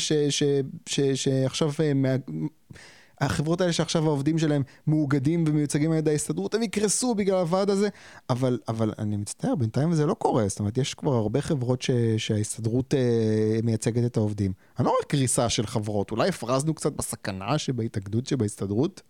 [1.14, 1.68] שעכשיו
[3.20, 7.88] החברות האלה שעכשיו העובדים שלהם מאוגדים ומיוצגים על ידי ההסתדרות, הם יקרסו בגלל הוועד הזה,
[8.30, 11.90] אבל, אבל אני מצטער, בינתיים זה לא קורה, זאת אומרת, יש כבר הרבה חברות ש,
[12.16, 14.52] שההסתדרות אה, מייצגת את העובדים.
[14.78, 19.02] אני לא רואה קריסה של חברות, אולי הפרזנו קצת בסכנה שבהתאגדות שבהסתדרות?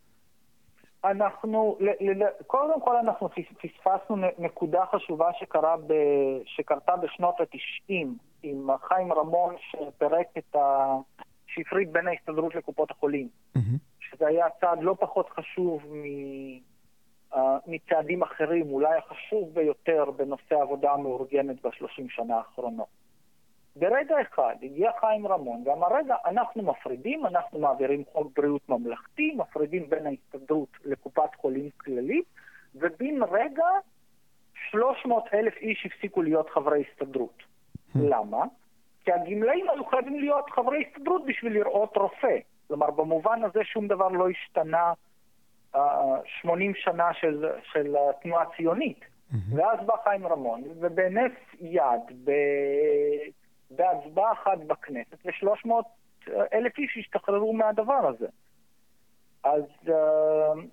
[1.04, 1.78] אנחנו,
[2.46, 3.28] קודם כל אנחנו
[3.62, 5.92] פספסנו נקודה חשובה שקרה ב,
[6.46, 8.06] שקרתה בשנות ה-90
[8.42, 10.96] עם חיים רמון שפירק את ה...
[11.46, 13.28] שהפריד בין ההסתדרות לקופות החולים.
[13.56, 13.89] Mm-hmm.
[14.10, 16.04] שזה היה צעד לא פחות חשוב מ...
[17.32, 22.88] uh, מצעדים אחרים, אולי החשוב ביותר בנושא העבודה המאורגנת בשלושים שנה האחרונות.
[23.76, 29.90] ברגע אחד הגיע חיים רמון ואמר, רגע, אנחנו מפרידים, אנחנו מעבירים חוק בריאות ממלכתי, מפרידים
[29.90, 32.24] בין ההסתדרות לקופת חולים כללית,
[32.74, 33.66] ובן רגע
[34.70, 37.38] 300 אלף איש הפסיקו להיות חברי הסתדרות.
[37.38, 37.98] Hmm.
[37.98, 38.44] למה?
[39.04, 42.38] כי הגמלאים היו חייבים להיות חברי הסתדרות בשביל לראות רופא.
[42.70, 44.92] כלומר, במובן הזה שום דבר לא השתנה
[45.74, 45.78] uh,
[46.40, 49.00] 80 שנה של, של התנועה הציונית.
[49.00, 49.36] Mm-hmm.
[49.56, 52.30] ואז בא חיים רמון, ובהינף יד, ב...
[53.70, 55.70] בהצבעה אחת בכנסת, ו-300
[56.52, 58.26] אלף איש השתחררו מהדבר הזה.
[59.44, 59.90] אז uh,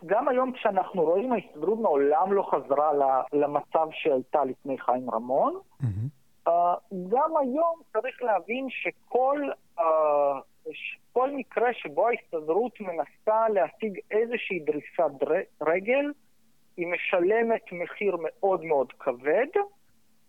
[0.05, 2.91] גם היום כשאנחנו רואים, ההסתדרות מעולם לא חזרה
[3.33, 5.59] למצב שהייתה לפני חיים רמון.
[5.81, 6.49] Mm-hmm.
[7.09, 9.41] גם היום צריך להבין שכל
[11.11, 15.27] כל מקרה שבו ההסתדרות מנסה להשיג איזושהי דריסת
[15.61, 16.11] רגל,
[16.77, 19.47] היא משלמת מחיר מאוד מאוד כבד,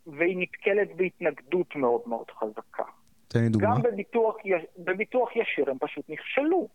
[0.06, 2.84] והיא נתקלת בהתנגדות מאוד מאוד חזקה.
[3.28, 3.74] תן לי דוגמה.
[3.74, 4.36] גם בביטוח,
[4.78, 6.68] בביטוח ישיר הם פשוט נכשלו.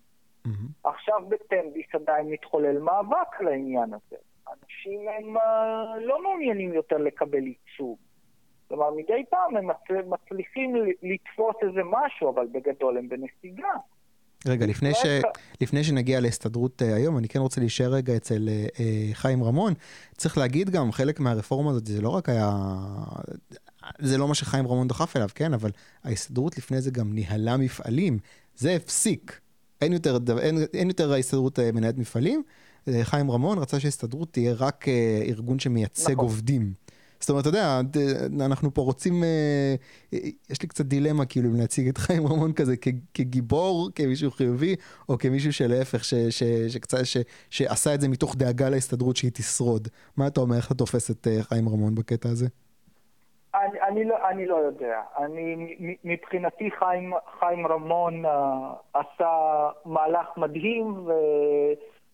[0.47, 0.49] Mm-hmm.
[0.89, 4.15] עכשיו בטנביס עדיין מתחולל מאבק לעניין הזה.
[4.47, 5.39] אנשים הם uh,
[6.01, 7.97] לא מעוניינים יותר לקבל ייצוג.
[8.73, 9.67] כלומר, מדי פעם הם
[10.09, 13.67] מצליחים לתפוס איזה משהו, אבל בגדול הם בנסיגה.
[14.47, 15.05] רגע, לפני, ש...
[15.61, 18.79] לפני שנגיע להסתדרות uh, היום, אני כן רוצה להישאר רגע אצל uh,
[19.13, 19.73] חיים רמון.
[20.17, 22.51] צריך להגיד גם, חלק מהרפורמה הזאת, זה לא רק היה...
[23.99, 25.53] זה לא מה שחיים רמון דחף אליו, כן?
[25.53, 25.69] אבל
[26.03, 28.19] ההסתדרות לפני זה גם ניהלה מפעלים.
[28.55, 29.39] זה הפסיק.
[29.81, 32.43] אין יותר, אין, אין יותר ההסתדרות uh, מנהלת מפעלים.
[33.03, 36.25] חיים רמון רצה שההסתדרות תהיה רק uh, ארגון שמייצג נכון.
[36.25, 36.82] עובדים.
[37.23, 37.79] זאת אומרת, אתה יודע,
[38.45, 39.75] אנחנו פה רוצים, אה,
[40.49, 42.73] יש לי קצת דילמה כאילו אם להציג את חיים רמון כזה
[43.13, 44.75] כגיבור, כמישהו חיובי,
[45.09, 46.03] או כמישהו שלהפך,
[47.49, 49.87] שעשה את זה מתוך דאגה להסתדרות שהיא תשרוד.
[50.17, 52.47] מה אתה אומר, איך אתה תופס את אה, חיים רמון בקטע הזה?
[53.55, 55.01] אני, אני, לא, אני לא יודע.
[55.17, 58.29] אני, מבחינתי חיים, חיים רמון uh,
[58.93, 61.11] עשה מהלך מדהים ו,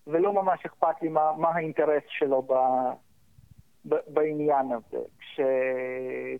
[0.06, 2.52] ולא ממש אכפת לי מה, מה האינטרס שלו ב,
[3.84, 5.04] בעניין הזה.
[5.18, 5.40] כש,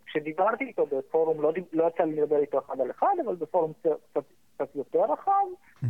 [0.07, 4.23] כשדיברתי איתו בפורום, לא, לא יצא לי לדבר איתו אחד על אחד, אבל בפורום קצת,
[4.55, 5.33] קצת יותר רחב,
[5.83, 5.87] mm-hmm.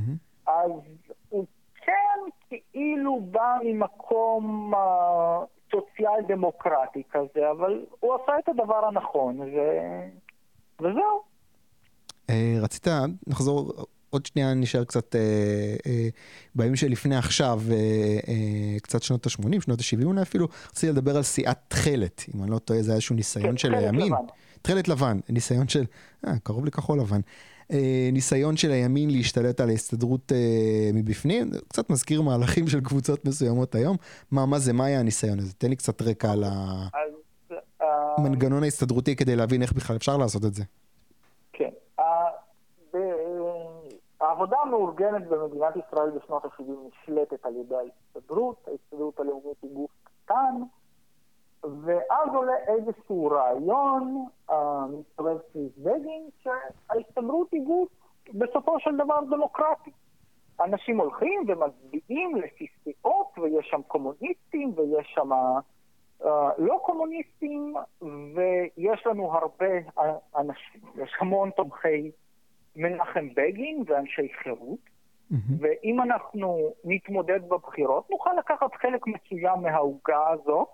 [0.46, 0.70] אז
[1.28, 4.78] הוא כן, כאילו בא ממקום uh,
[5.70, 9.46] סוציאל דמוקרטי כזה, אבל הוא עשה את הדבר הנכון, ו...
[10.80, 11.22] וזהו.
[12.30, 12.32] Uh,
[12.62, 12.86] רצית,
[13.26, 13.72] נחזור
[14.10, 15.20] עוד שנייה נשאר קצת אה,
[15.86, 16.08] אה,
[16.54, 17.76] בימים שלפני עכשיו, אה,
[18.28, 22.50] אה, קצת שנות ה-80, שנות ה-70 אולי אפילו, רציתי לדבר על סיעת תכלת, אם אני
[22.50, 24.06] לא טועה, זה היה איזשהו ניסיון כן, של תכלת הימין.
[24.06, 24.16] לבן.
[24.62, 25.84] תכלת לבן, ניסיון של,
[26.26, 27.20] אה, קרוב לכחול לבן.
[27.72, 30.38] אה, ניסיון של הימין להשתלט על ההסתדרות אה,
[30.94, 33.96] מבפנים, קצת מזכיר מהלכים של קבוצות מסוימות היום.
[34.30, 35.52] מה, מה זה, מה היה הניסיון הזה?
[35.52, 36.44] תן לי קצת רקע על
[37.80, 40.62] המנגנון ההסתדרותי כדי להבין איך בכלל אפשר לעשות את זה.
[41.52, 41.68] כן.
[41.98, 42.02] ה-
[42.94, 42.96] ב-
[44.40, 50.62] העבודה המאורגנת במדינת ישראל בשנות ה-70 נשלטת על ידי ההסתדרות, ההסתדרות הלאומית היא גוף קטן,
[51.62, 57.88] ואז עולה איזשהו רעיון, אה, מסתובב סביב בגין, שההסתדרות היא גוף
[58.34, 59.90] בסופו של דבר דמוקרטי.
[60.64, 65.32] אנשים הולכים ומצביעים לפי סיעות, ויש שם קומוניסטים, ויש שם
[66.24, 72.10] אה, לא קומוניסטים, ויש לנו הרבה אה, אנשים, יש המון תומכי
[72.80, 74.78] מנחם בגין ואנשי חירות,
[75.58, 80.68] ואם אנחנו נתמודד בבחירות, נוכל לקחת חלק מסוים מהעוגה הזאת,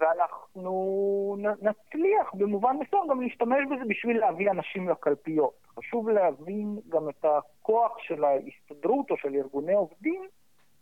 [0.00, 5.54] ואנחנו נצליח במובן מסוים גם להשתמש בזה בשביל להביא אנשים לקלפיות.
[5.78, 10.22] חשוב להבין גם את הכוח של ההסתדרות או של ארגוני עובדים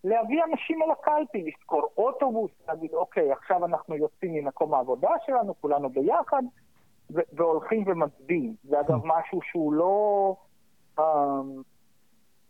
[0.05, 5.89] להביא אנשים אל הקלפי, לשכור אוטובוס, להגיד, אוקיי, עכשיו אנחנו יוצאים ממקום העבודה שלנו, כולנו
[5.91, 6.43] ביחד,
[7.11, 8.55] והולכים ומצביעים.
[8.65, 10.35] זה אגב משהו שהוא לא...
[10.99, 11.41] אה,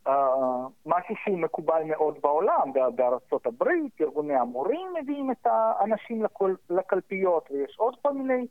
[0.06, 7.50] אה, משהו שהוא מקובל מאוד בעולם, בארצות הברית, ארגוני המורים מביאים את האנשים לכל, לקלפיות,
[7.50, 8.46] ויש עוד כל מיני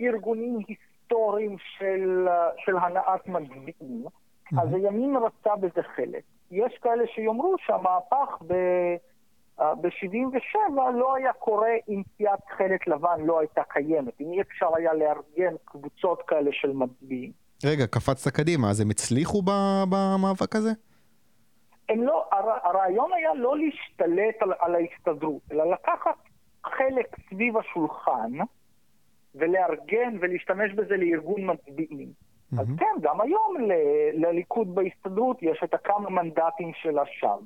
[0.00, 4.04] ארגונים היסטוריים של, אה, של הנעת מצביעים.
[4.58, 6.22] אז הימין רצה בזה חלק.
[6.50, 8.54] יש כאלה שיאמרו שהמהפך ב...
[9.58, 10.58] ב-77
[10.94, 15.54] לא היה קורה אם סיעת תכלת לבן לא הייתה קיימת, אם אי אפשר היה לארגן
[15.64, 17.32] קבוצות כאלה של מצביעים.
[17.64, 19.42] רגע, קפצת קדימה, אז הם הצליחו
[19.90, 20.70] במאבק הזה?
[21.88, 26.16] הם לא, הר, הרעיון היה לא להשתלט על, על ההסתדרות, אלא לקחת
[26.66, 28.32] חלק סביב השולחן
[29.34, 32.08] ולארגן ולהשתמש בזה לארגון מצביעים.
[32.52, 32.76] אז מהמם.
[32.76, 37.36] כן, גם היום ל- לליכוד בהסתדרות יש את הכמה מנדטים שלה שם.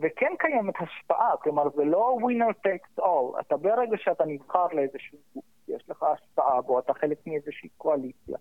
[0.00, 3.40] וכן קיימת השפעה, כלומר זה לא winner takes all.
[3.40, 8.38] אתה ברגע שאתה נבחר לאיזשהו גוף, יש לך השפעה בו, אתה חלק מאיזושהי קואליציה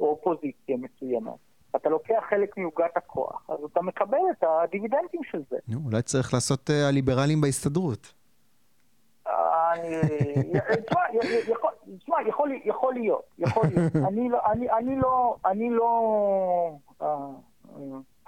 [0.00, 1.32] או אופוזיציה מסוימת.
[1.76, 5.56] אתה לוקח חלק מעוגת הכוח, אז אתה מקבל את הדיבידנדים של זה.
[5.68, 8.14] נו, אולי צריך לעשות אה, הליברלים בהסתדרות.
[11.98, 12.48] תשמע, יכול-
[12.94, 13.96] להיות, יכול להיות.
[14.08, 16.16] אני לא,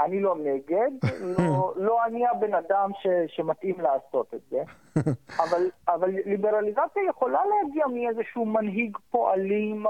[0.04, 0.90] אני- לא, נגד,
[1.38, 4.62] לא- לא אני הבן אדם ש- שמתאים לעשות את זה,
[5.44, 9.84] אבל, אבל ליברליזציה יכולה להגיע מאיזשהו מנהיג פועלים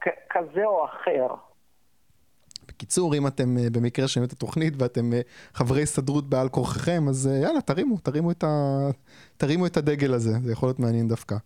[0.00, 1.34] כ- כזה או אחר.
[2.68, 5.20] בקיצור, אם אתם אה, במקרה שומעים את התוכנית ואתם אה,
[5.54, 8.46] חברי הסתדרות בעל כורחכם, אז אה, יאללה, תרימו, תרימו את, ה...
[9.36, 11.36] תרימו את הדגל הזה, זה יכול להיות מעניין דווקא.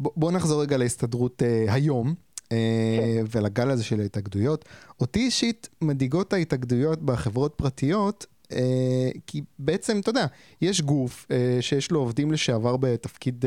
[0.00, 2.14] ב- בואו נחזור רגע להסתדרות אה, היום.
[2.52, 4.64] אה, ולגל הזה של ההתאגדויות.
[5.00, 10.26] אותי אישית מדאיגות ההתאגדויות בחברות פרטיות, אה, כי בעצם, אתה יודע,
[10.60, 13.44] יש גוף אה, שיש לו עובדים לשעבר בתפקיד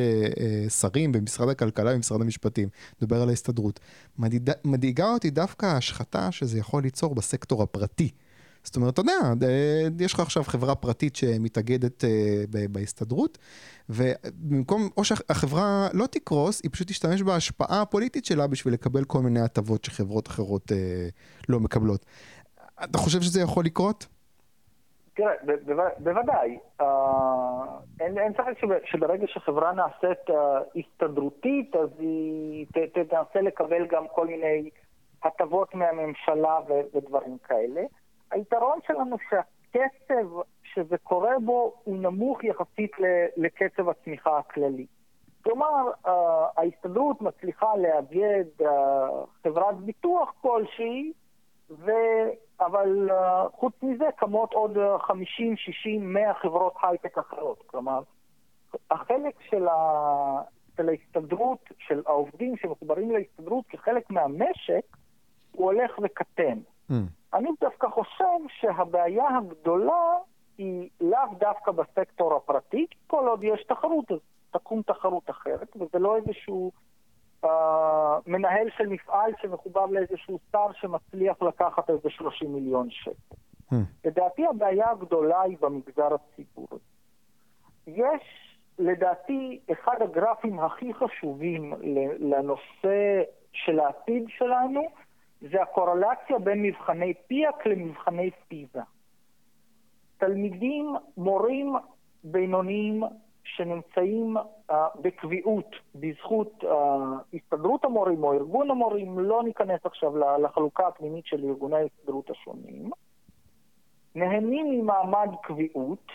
[0.79, 2.69] שרים במשרד הכלכלה ובמשרד המשפטים,
[3.01, 3.79] מדבר על ההסתדרות.
[4.65, 8.10] מדאיגה אותי דווקא ההשחתה שזה יכול ליצור בסקטור הפרטי.
[8.67, 13.38] זאת אומרת, אתה יודע, אה, יש לך עכשיו חברה פרטית שמתאגדת אה, בהסתדרות,
[13.89, 19.39] ובמקום, או שהחברה לא תקרוס, היא פשוט תשתמש בהשפעה הפוליטית שלה בשביל לקבל כל מיני
[19.39, 21.08] הטבות שחברות אחרות אה,
[21.49, 22.06] לא מקבלות.
[22.84, 24.08] אתה חושב שזה יכול לקרות?
[25.13, 25.34] תראה,
[25.99, 26.58] בוודאי.
[28.01, 30.19] אין ספק שב- שברגע שחברה נעשית
[30.75, 34.69] הסתדרותית, אז היא תנסה לקבל גם כל מיני
[35.23, 36.60] הטבות מהממשלה
[36.93, 37.82] ודברים כאלה.
[38.32, 40.28] היתרון שלנו שהקצב
[40.63, 42.92] שזה קורה בו הוא נמוך יחסית
[43.38, 44.86] לקצב הצמיחה הכללי.
[45.44, 45.92] כלומר,
[46.58, 48.46] ההסתדרות מצליחה לאגד
[49.44, 51.12] חברת ביטוח כלשהי,
[51.70, 51.92] ו...
[52.60, 53.10] אבל
[53.54, 57.63] חוץ מזה קמות עוד uh, 50, 60, 100 חברות הייטק אחרות.
[57.68, 58.02] כלומר,
[58.92, 60.42] החלק של, ה...
[60.78, 64.98] של ההסתדרות, של העובדים שמחוברים להסתדרות כחלק מהמשק,
[65.52, 66.60] הוא הולך וקטן.
[66.92, 66.94] Mm.
[67.34, 70.13] אני דווקא חושב שהבעיה הגדולה
[70.58, 74.17] היא לאו דווקא בסקטור הפרטי, כי כל עוד יש תחרות, אז
[74.52, 76.71] תקום תחרות אחרת, וזה לא איזשהו
[77.46, 83.36] אה, מנהל של מפעל שמחובר לאיזשהו שר שמצליח לקחת איזה 30 מיליון שקל.
[83.71, 83.75] Hmm.
[84.06, 86.80] לדעתי הבעיה הגדולה היא במגזר הציבורי.
[87.88, 91.73] יש, לדעתי, אחד הגרפים הכי חשובים
[92.19, 93.21] לנושא
[93.54, 94.82] של העתיד שלנו,
[95.42, 98.81] זה הקורלציה בין מבחני פיאק למבחני פיזה.
[100.17, 101.75] תלמידים, מורים
[102.23, 103.04] בינוניים
[103.44, 106.67] שנמצאים uh, בקביעות בזכות uh,
[107.33, 112.92] הסתדרות המורים או ארגון המורים, לא ניכנס עכשיו לחלוקה הפנימית של ארגוני ההסתדרות השונים,
[114.15, 116.12] נהנים ממעמד קביעות,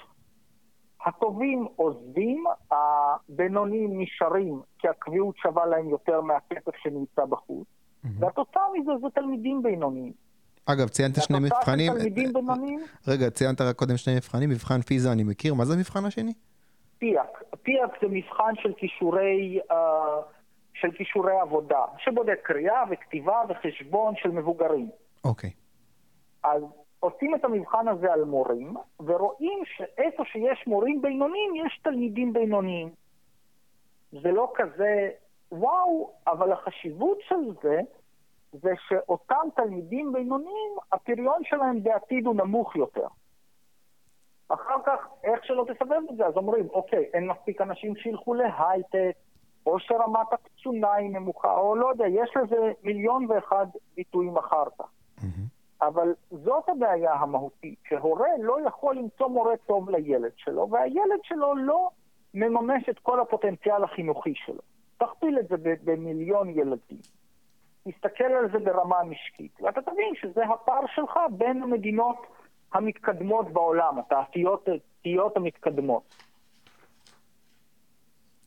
[1.06, 7.66] הטובים עוזבים, הבינוניים נשארים כי הקביעות שווה להם יותר מהכסף שנמצא בחוץ.
[8.04, 10.12] והתוצאה מזה זה תלמידים בינוניים.
[10.66, 11.92] אגב, ציינת שני מבחנים.
[11.92, 12.80] תלמידים בינוניים?
[13.08, 16.32] רגע, ציינת רק קודם שני מבחנים, מבחן פיזה אני מכיר, מה זה המבחן השני?
[16.98, 17.42] פיאק.
[17.62, 19.74] פיאק זה מבחן של כישורי, uh,
[20.74, 24.88] של כישורי עבודה, שבודק קריאה וכתיבה וחשבון של מבוגרים.
[25.24, 25.50] אוקיי.
[25.50, 26.48] Okay.
[26.48, 26.62] אז
[27.00, 32.88] עושים את המבחן הזה על מורים, ורואים שאיפה שיש מורים בינוניים, יש תלמידים בינוניים.
[34.12, 35.08] זה לא כזה
[35.52, 37.80] וואו, אבל החשיבות של זה,
[38.52, 43.06] זה שאותם תלמידים בינוניים, הפריון שלהם בעתיד הוא נמוך יותר.
[44.48, 49.16] אחר כך, איך שלא תסבב את זה, אז אומרים, אוקיי, אין מספיק אנשים שילכו להייטק,
[49.66, 54.84] או שרמת הקצונה היא נמוכה, או לא יודע, יש לזה מיליון ואחד ביטויים אחר כך.
[55.18, 55.82] Mm-hmm.
[55.82, 61.90] אבל זאת הבעיה המהותית, שהורה לא יכול למצוא מורה טוב לילד שלו, והילד שלו לא
[62.34, 64.60] מממש את כל הפוטנציאל החינוכי שלו.
[65.06, 66.98] תכפיל את זה במיליון ילדים.
[67.88, 72.16] תסתכל על זה ברמה המשקית, ואתה תבין שזה הפער שלך בין המדינות
[72.72, 76.14] המתקדמות בעולם, התעשיות המתקדמות.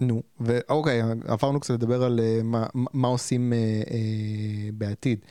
[0.02, 3.94] נו, ואוקיי, עברנו קצת לדבר על uh, מה, מה עושים uh, uh,
[4.74, 5.26] בעתיד.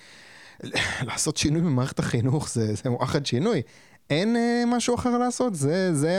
[1.09, 3.63] לעשות שינוי במערכת החינוך זה, זה מואחד שינוי.
[4.11, 5.55] אין uh, משהו אחר לעשות?
[5.55, 6.19] זה, זה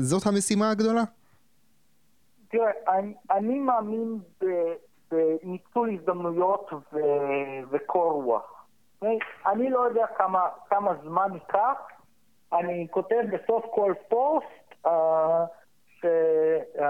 [0.00, 1.04] זאת המשימה הגדולה?
[2.50, 4.18] תראה, אני, אני מאמין
[5.10, 6.98] בניצול הזדמנויות ו,
[7.70, 8.66] וקור רוח.
[9.46, 11.78] אני לא יודע כמה, כמה זמן ייקח,
[12.52, 14.90] אני כותב בסוף כל פוסט uh,
[16.00, 16.04] ש,
[16.76, 16.82] uh,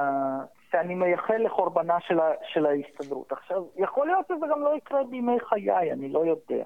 [0.70, 3.32] שאני מייחל לחורבנה של, ה, של ההסתדרות.
[3.32, 6.64] עכשיו, יכול להיות שזה גם לא יקרה בימי חיי, אני לא יודע.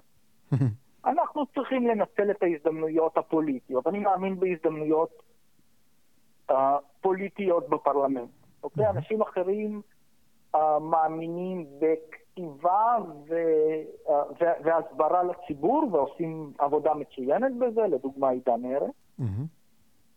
[1.07, 3.87] אנחנו צריכים לנצל את ההזדמנויות הפוליטיות.
[3.87, 5.23] אני מאמין בהזדמנויות
[6.51, 6.55] uh,
[7.01, 8.44] פוליטיות בפרלמנט.
[8.65, 8.87] אוקיי?
[8.87, 9.83] אנשים אחרים
[10.57, 12.97] uh, מאמינים בכתיבה
[13.29, 13.35] ו,
[14.07, 14.13] uh,
[14.65, 18.91] והסברה לציבור ועושים עבודה מצוינת בזה, לדוגמה עידן ארץ.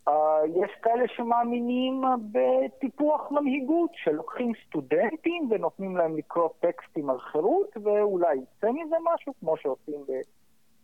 [0.10, 0.12] Uh,
[0.56, 8.72] יש כאלה שמאמינים בטיפוח מנהיגות, שלוקחים סטודנטים ונותנים להם לקרוא טקסטים על חירות, ואולי יצא
[8.72, 10.06] מזה משהו, כמו שעושים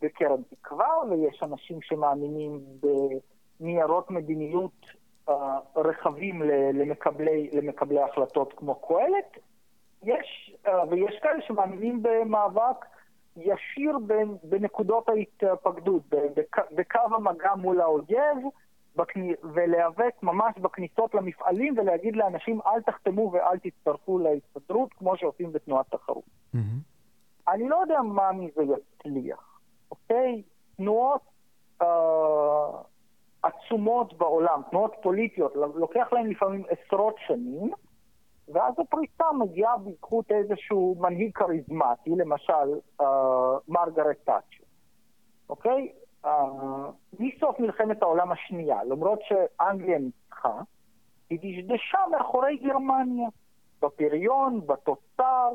[0.02, 2.60] בקרן תקווה, ויש אנשים שמאמינים
[3.60, 4.86] בניירות מדיניות
[5.76, 6.42] רחבים
[6.74, 9.38] למקבלי, למקבלי החלטות כמו קהלת.
[10.02, 12.84] יש, uh, ויש כאלה שמאמינים במאבק
[13.36, 13.98] ישיר
[14.42, 18.38] בנקודות ההתפקדות, בק, בקו המגע מול האויב,
[19.54, 26.24] ולהיאבק ממש בכניסות למפעלים ולהגיד לאנשים אל תחתמו ואל תצטרפו להסתדרות כמו שעושים בתנועת תחרות.
[26.54, 27.48] Mm-hmm.
[27.48, 29.60] אני לא יודע מה מזה יצליח,
[29.90, 30.42] אוקיי?
[30.76, 31.22] תנועות
[31.82, 31.86] אה,
[33.44, 37.72] עצומות בעולם, תנועות פוליטיות, לוקח להן לפעמים עשרות שנים,
[38.48, 43.04] ואז הפריצה מגיעה בזכות איזשהו מנהיג כריזמטי, למשל uh,
[43.68, 44.64] מרגרט תאצ'ר,
[45.48, 45.92] אוקיי?
[46.24, 46.28] Uh,
[47.20, 50.60] מסוף מלחמת העולם השנייה, למרות שאנגליה ניצחה,
[51.30, 53.28] היא דשדשה מאחורי גרמניה,
[53.82, 55.50] בפריון, בתוצר,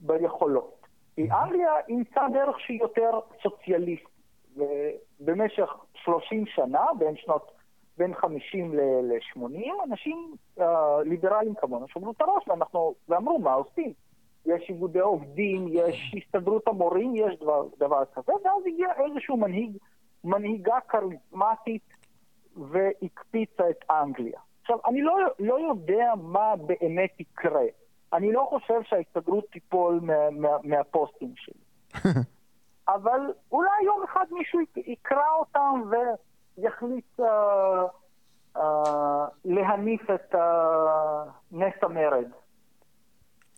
[0.00, 0.86] ביכולות.
[1.14, 3.10] כי אנגליה אימצה דרך שהיא יותר
[3.42, 4.13] סוציאליסטית,
[4.56, 7.50] ובמשך 30 שנה, בין שנות
[7.98, 10.62] בין 50 ל-80, אנשים uh,
[11.04, 13.92] ליברליים כמונו שברו את הראש ואנחנו, ואמרו מה עושים.
[14.46, 19.76] יש איגודי עובדים, יש הסתדרות המורים, יש דבר, דבר כזה, ואז הגיע איזשהו מנהיג,
[20.24, 21.82] מנהיגה כריזמטית
[22.56, 24.40] והקפיצה את אנגליה.
[24.62, 27.64] עכשיו, אני לא, לא יודע מה באמת יקרה.
[28.12, 31.60] אני לא חושב שההסתדרות תיפול מה, מה, מהפוסטים שלי.
[32.88, 33.20] אבל
[33.52, 35.94] אולי יום אחד מישהו יקרא אותם ו...
[36.58, 37.24] יחליט uh,
[38.56, 38.60] uh,
[39.44, 40.38] להניף את uh,
[41.52, 42.26] נס המרד.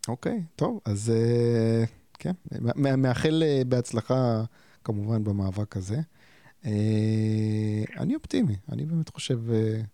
[0.07, 1.87] אוקיי, okay, טוב, אז uh,
[2.19, 2.31] כן,
[2.97, 4.41] מאחל uh, בהצלחה
[4.83, 5.97] כמובן במאבק הזה.
[6.63, 6.67] Uh,
[7.97, 9.85] אני אופטימי, אני באמת חושב, uh,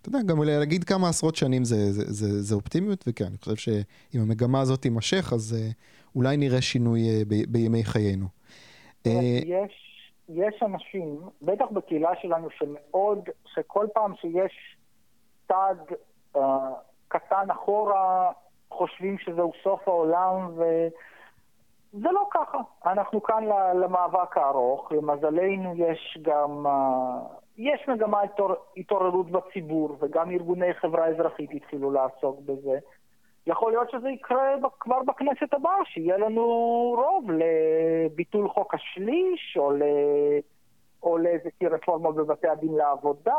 [0.00, 3.56] אתה יודע, גם להגיד כמה עשרות שנים זה, זה, זה, זה אופטימיות, וכן, אני חושב
[3.56, 5.72] שאם המגמה הזאת תימשך, אז uh,
[6.16, 8.26] אולי נראה שינוי uh, ב, בימי חיינו.
[9.46, 9.94] יש
[10.28, 14.76] יש אנשים, בטח בקהילה שלנו, שמאוד, שכל פעם שיש
[15.48, 15.78] צעד
[16.36, 16.40] uh,
[17.08, 18.32] קטן אחורה,
[18.70, 22.58] חושבים שזהו סוף העולם, וזה לא ככה.
[22.86, 23.44] אנחנו כאן
[23.74, 26.70] למאבק הארוך, למזלנו יש גם, uh,
[27.56, 28.20] יש מגמה
[28.76, 32.78] התעוררות בציבור, וגם ארגוני חברה אזרחית התחילו לעסוק בזה.
[33.46, 36.44] יכול להיות שזה יקרה כבר בכנסת הבאה, שיהיה לנו
[36.96, 39.82] רוב לביטול חוק השליש, או, ל...
[41.02, 43.34] או לאיזושהי רפורמה בבתי הדין לעבודה,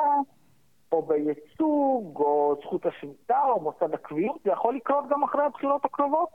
[0.91, 6.29] או בייצוג, או זכות השביתה, או מוסד הקביעות, זה יכול לקרות גם אחרי הבחירות הקרובות.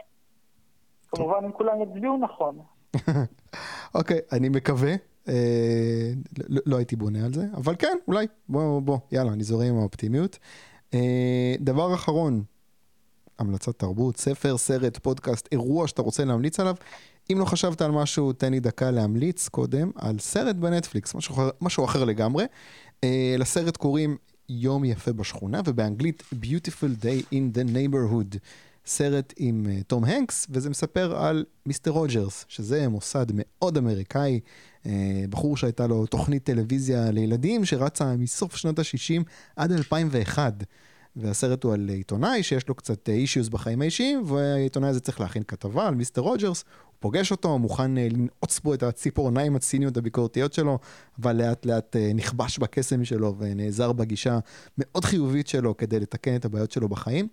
[1.08, 2.58] כמובן, אם כולם יצביעו נכון.
[3.94, 4.92] אוקיי, okay, אני מקווה.
[5.28, 6.10] אה,
[6.48, 8.26] לא, לא הייתי בונה על זה, אבל כן, אולי.
[8.48, 10.38] בוא, בוא, יאללה, אני זורם עם האופטימיות.
[10.94, 12.42] אה, דבר אחרון,
[13.40, 16.74] המלצת תרבות, ספר, סרט, פודקאסט, אירוע שאתה רוצה להמליץ עליו.
[17.32, 21.50] אם לא חשבת על משהו, תן לי דקה להמליץ קודם על סרט בנטפליקס, משהו אחר,
[21.60, 22.44] משהו אחר לגמרי.
[22.44, 24.16] Uh, לסרט קוראים
[24.48, 28.38] יום יפה בשכונה, ובאנגלית Beautiful Day in the Neighborhood.
[28.86, 34.40] סרט עם uh, תום הנקס, וזה מספר על מיסטר רוג'רס, שזה מוסד מאוד אמריקאי,
[34.84, 34.86] uh,
[35.30, 39.22] בחור שהייתה לו תוכנית טלוויזיה לילדים, שרצה מסוף שנות ה-60
[39.56, 40.64] עד 2001.
[41.16, 45.88] והסרט הוא על עיתונאי שיש לו קצת אישיוס בחיים האישיים, והעיתונאי הזה צריך להכין כתבה
[45.88, 50.78] על מיסטר רוג'רס, הוא פוגש אותו, מוכן אה, לנעוץ בו את הציפורניים הציניות הביקורתיות שלו,
[51.22, 54.38] אבל לאט לאט אה, נכבש בקסם שלו ונעזר בגישה
[54.78, 57.28] מאוד חיובית שלו כדי לתקן את הבעיות שלו בחיים.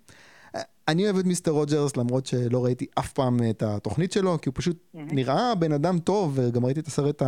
[0.88, 4.54] אני אוהב את מיסטר רוג'רס למרות שלא ראיתי אף פעם את התוכנית שלו, כי הוא
[4.56, 4.98] פשוט mm-hmm.
[5.14, 7.22] נראה בן אדם טוב, וגם ראיתי את הסרט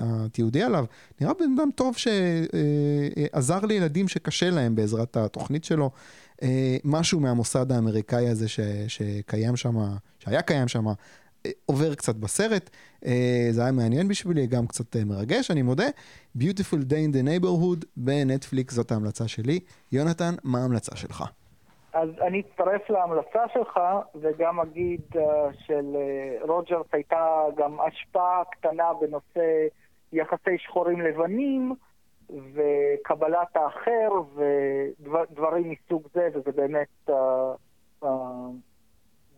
[0.00, 0.84] התיעודי עליו,
[1.20, 5.90] נראה בן אדם טוב שעזר לילדים שקשה להם בעזרת התוכנית שלו.
[6.42, 9.76] אה, משהו מהמוסד האמריקאי הזה ש, שקיים שם,
[10.18, 12.70] שהיה קיים שם, אה, עובר קצת בסרט.
[13.06, 15.88] אה, זה היה מעניין בשבילי, גם קצת מרגש, אני מודה.
[16.38, 19.60] Beautiful Day in the Neighborhood בנטפליקס, זאת ההמלצה שלי.
[19.92, 21.24] יונתן, מה ההמלצה שלך?
[21.98, 23.80] אז אני אצטרף להמלצה שלך,
[24.14, 25.18] וגם אגיד uh,
[25.52, 29.66] שלרוג'רס uh, הייתה גם השפעה קטנה בנושא
[30.12, 31.74] יחסי שחורים לבנים,
[32.30, 37.12] וקבלת האחר, ודברים מסוג זה, וזה באמת uh,
[38.02, 38.06] uh,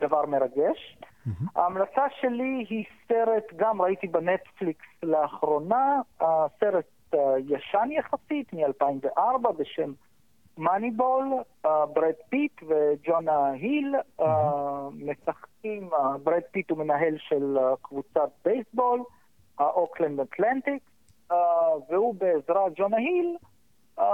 [0.01, 0.99] דבר מרגש.
[1.01, 1.31] Mm-hmm.
[1.55, 6.25] ההמלצה שלי היא סרט, גם ראיתי בנטפליקס לאחרונה, uh,
[6.61, 9.93] סרט uh, ישן יחסית, מ-2004, בשם
[10.61, 11.33] מאניבול,
[11.65, 13.95] ברד פיט וג'ונה היל
[14.93, 15.91] משחקים,
[16.23, 19.03] ברד פיט הוא מנהל של קבוצת בייסבול,
[19.61, 20.83] אוקלנד אתלטיקס,
[21.89, 23.37] והוא בעזרת ג'ונה היל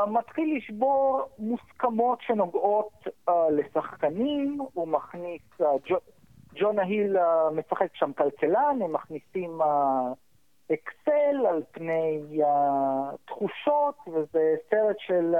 [0.07, 3.05] מתחיל לשבור מוסכמות שנוגעות
[3.51, 5.43] לשחקנים, הוא מכניס,
[6.55, 7.17] ג'ונה היל
[7.53, 9.59] משחק שם כלכלן, הם מכניסים
[10.73, 12.41] אקסל על פני
[13.25, 15.35] תחושות, וזה סרט של...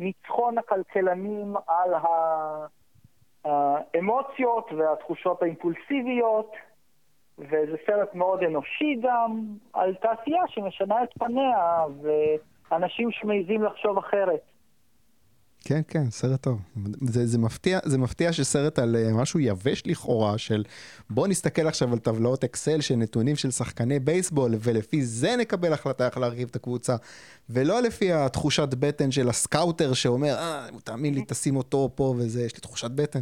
[0.00, 1.94] ניצחון הכלכלנים על
[3.44, 6.52] האמוציות והתחושות האימפולסיביות,
[7.38, 9.40] וזה סרט מאוד אנושי גם,
[9.72, 14.49] על תעשייה שמשנה את פניה, ואנשים שמעיזים לחשוב אחרת.
[15.64, 16.58] כן, כן, סרט טוב.
[17.00, 20.64] זה, זה, מפתיע, זה מפתיע שסרט על אה, משהו יבש לכאורה, של
[21.10, 26.06] בוא נסתכל עכשיו על טבלאות אקסל של נתונים של שחקני בייסבול, ולפי זה נקבל החלטה
[26.06, 26.96] איך להרחיב את הקבוצה,
[27.50, 32.54] ולא לפי התחושת בטן של הסקאוטר שאומר, אה, תאמין לי, תשים אותו פה וזה, יש
[32.54, 33.20] לי תחושת בטן.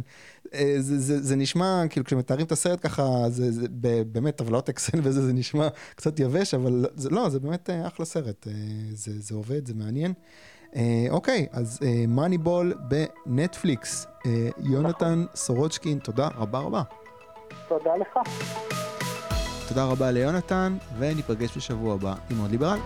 [0.53, 3.67] אה, זה, זה, זה נשמע, כאילו כשמתארים את הסרט ככה, זה, זה
[4.11, 8.05] באמת טבלאות אקסל וזה, זה נשמע קצת יבש, אבל זה, לא, זה באמת אה, אחלה
[8.05, 8.47] סרט.
[8.93, 10.13] זה, זה עובד, זה מעניין.
[10.75, 14.07] אה, אוקיי, אז מאניבול אה, בנטפליקס.
[14.25, 16.81] אה, יונתן סורוצ'קין, תודה רבה רבה.
[17.67, 18.19] תודה לך.
[19.67, 22.79] תודה רבה ליונתן, וניפגש בשבוע הבא עם עוד ליברל.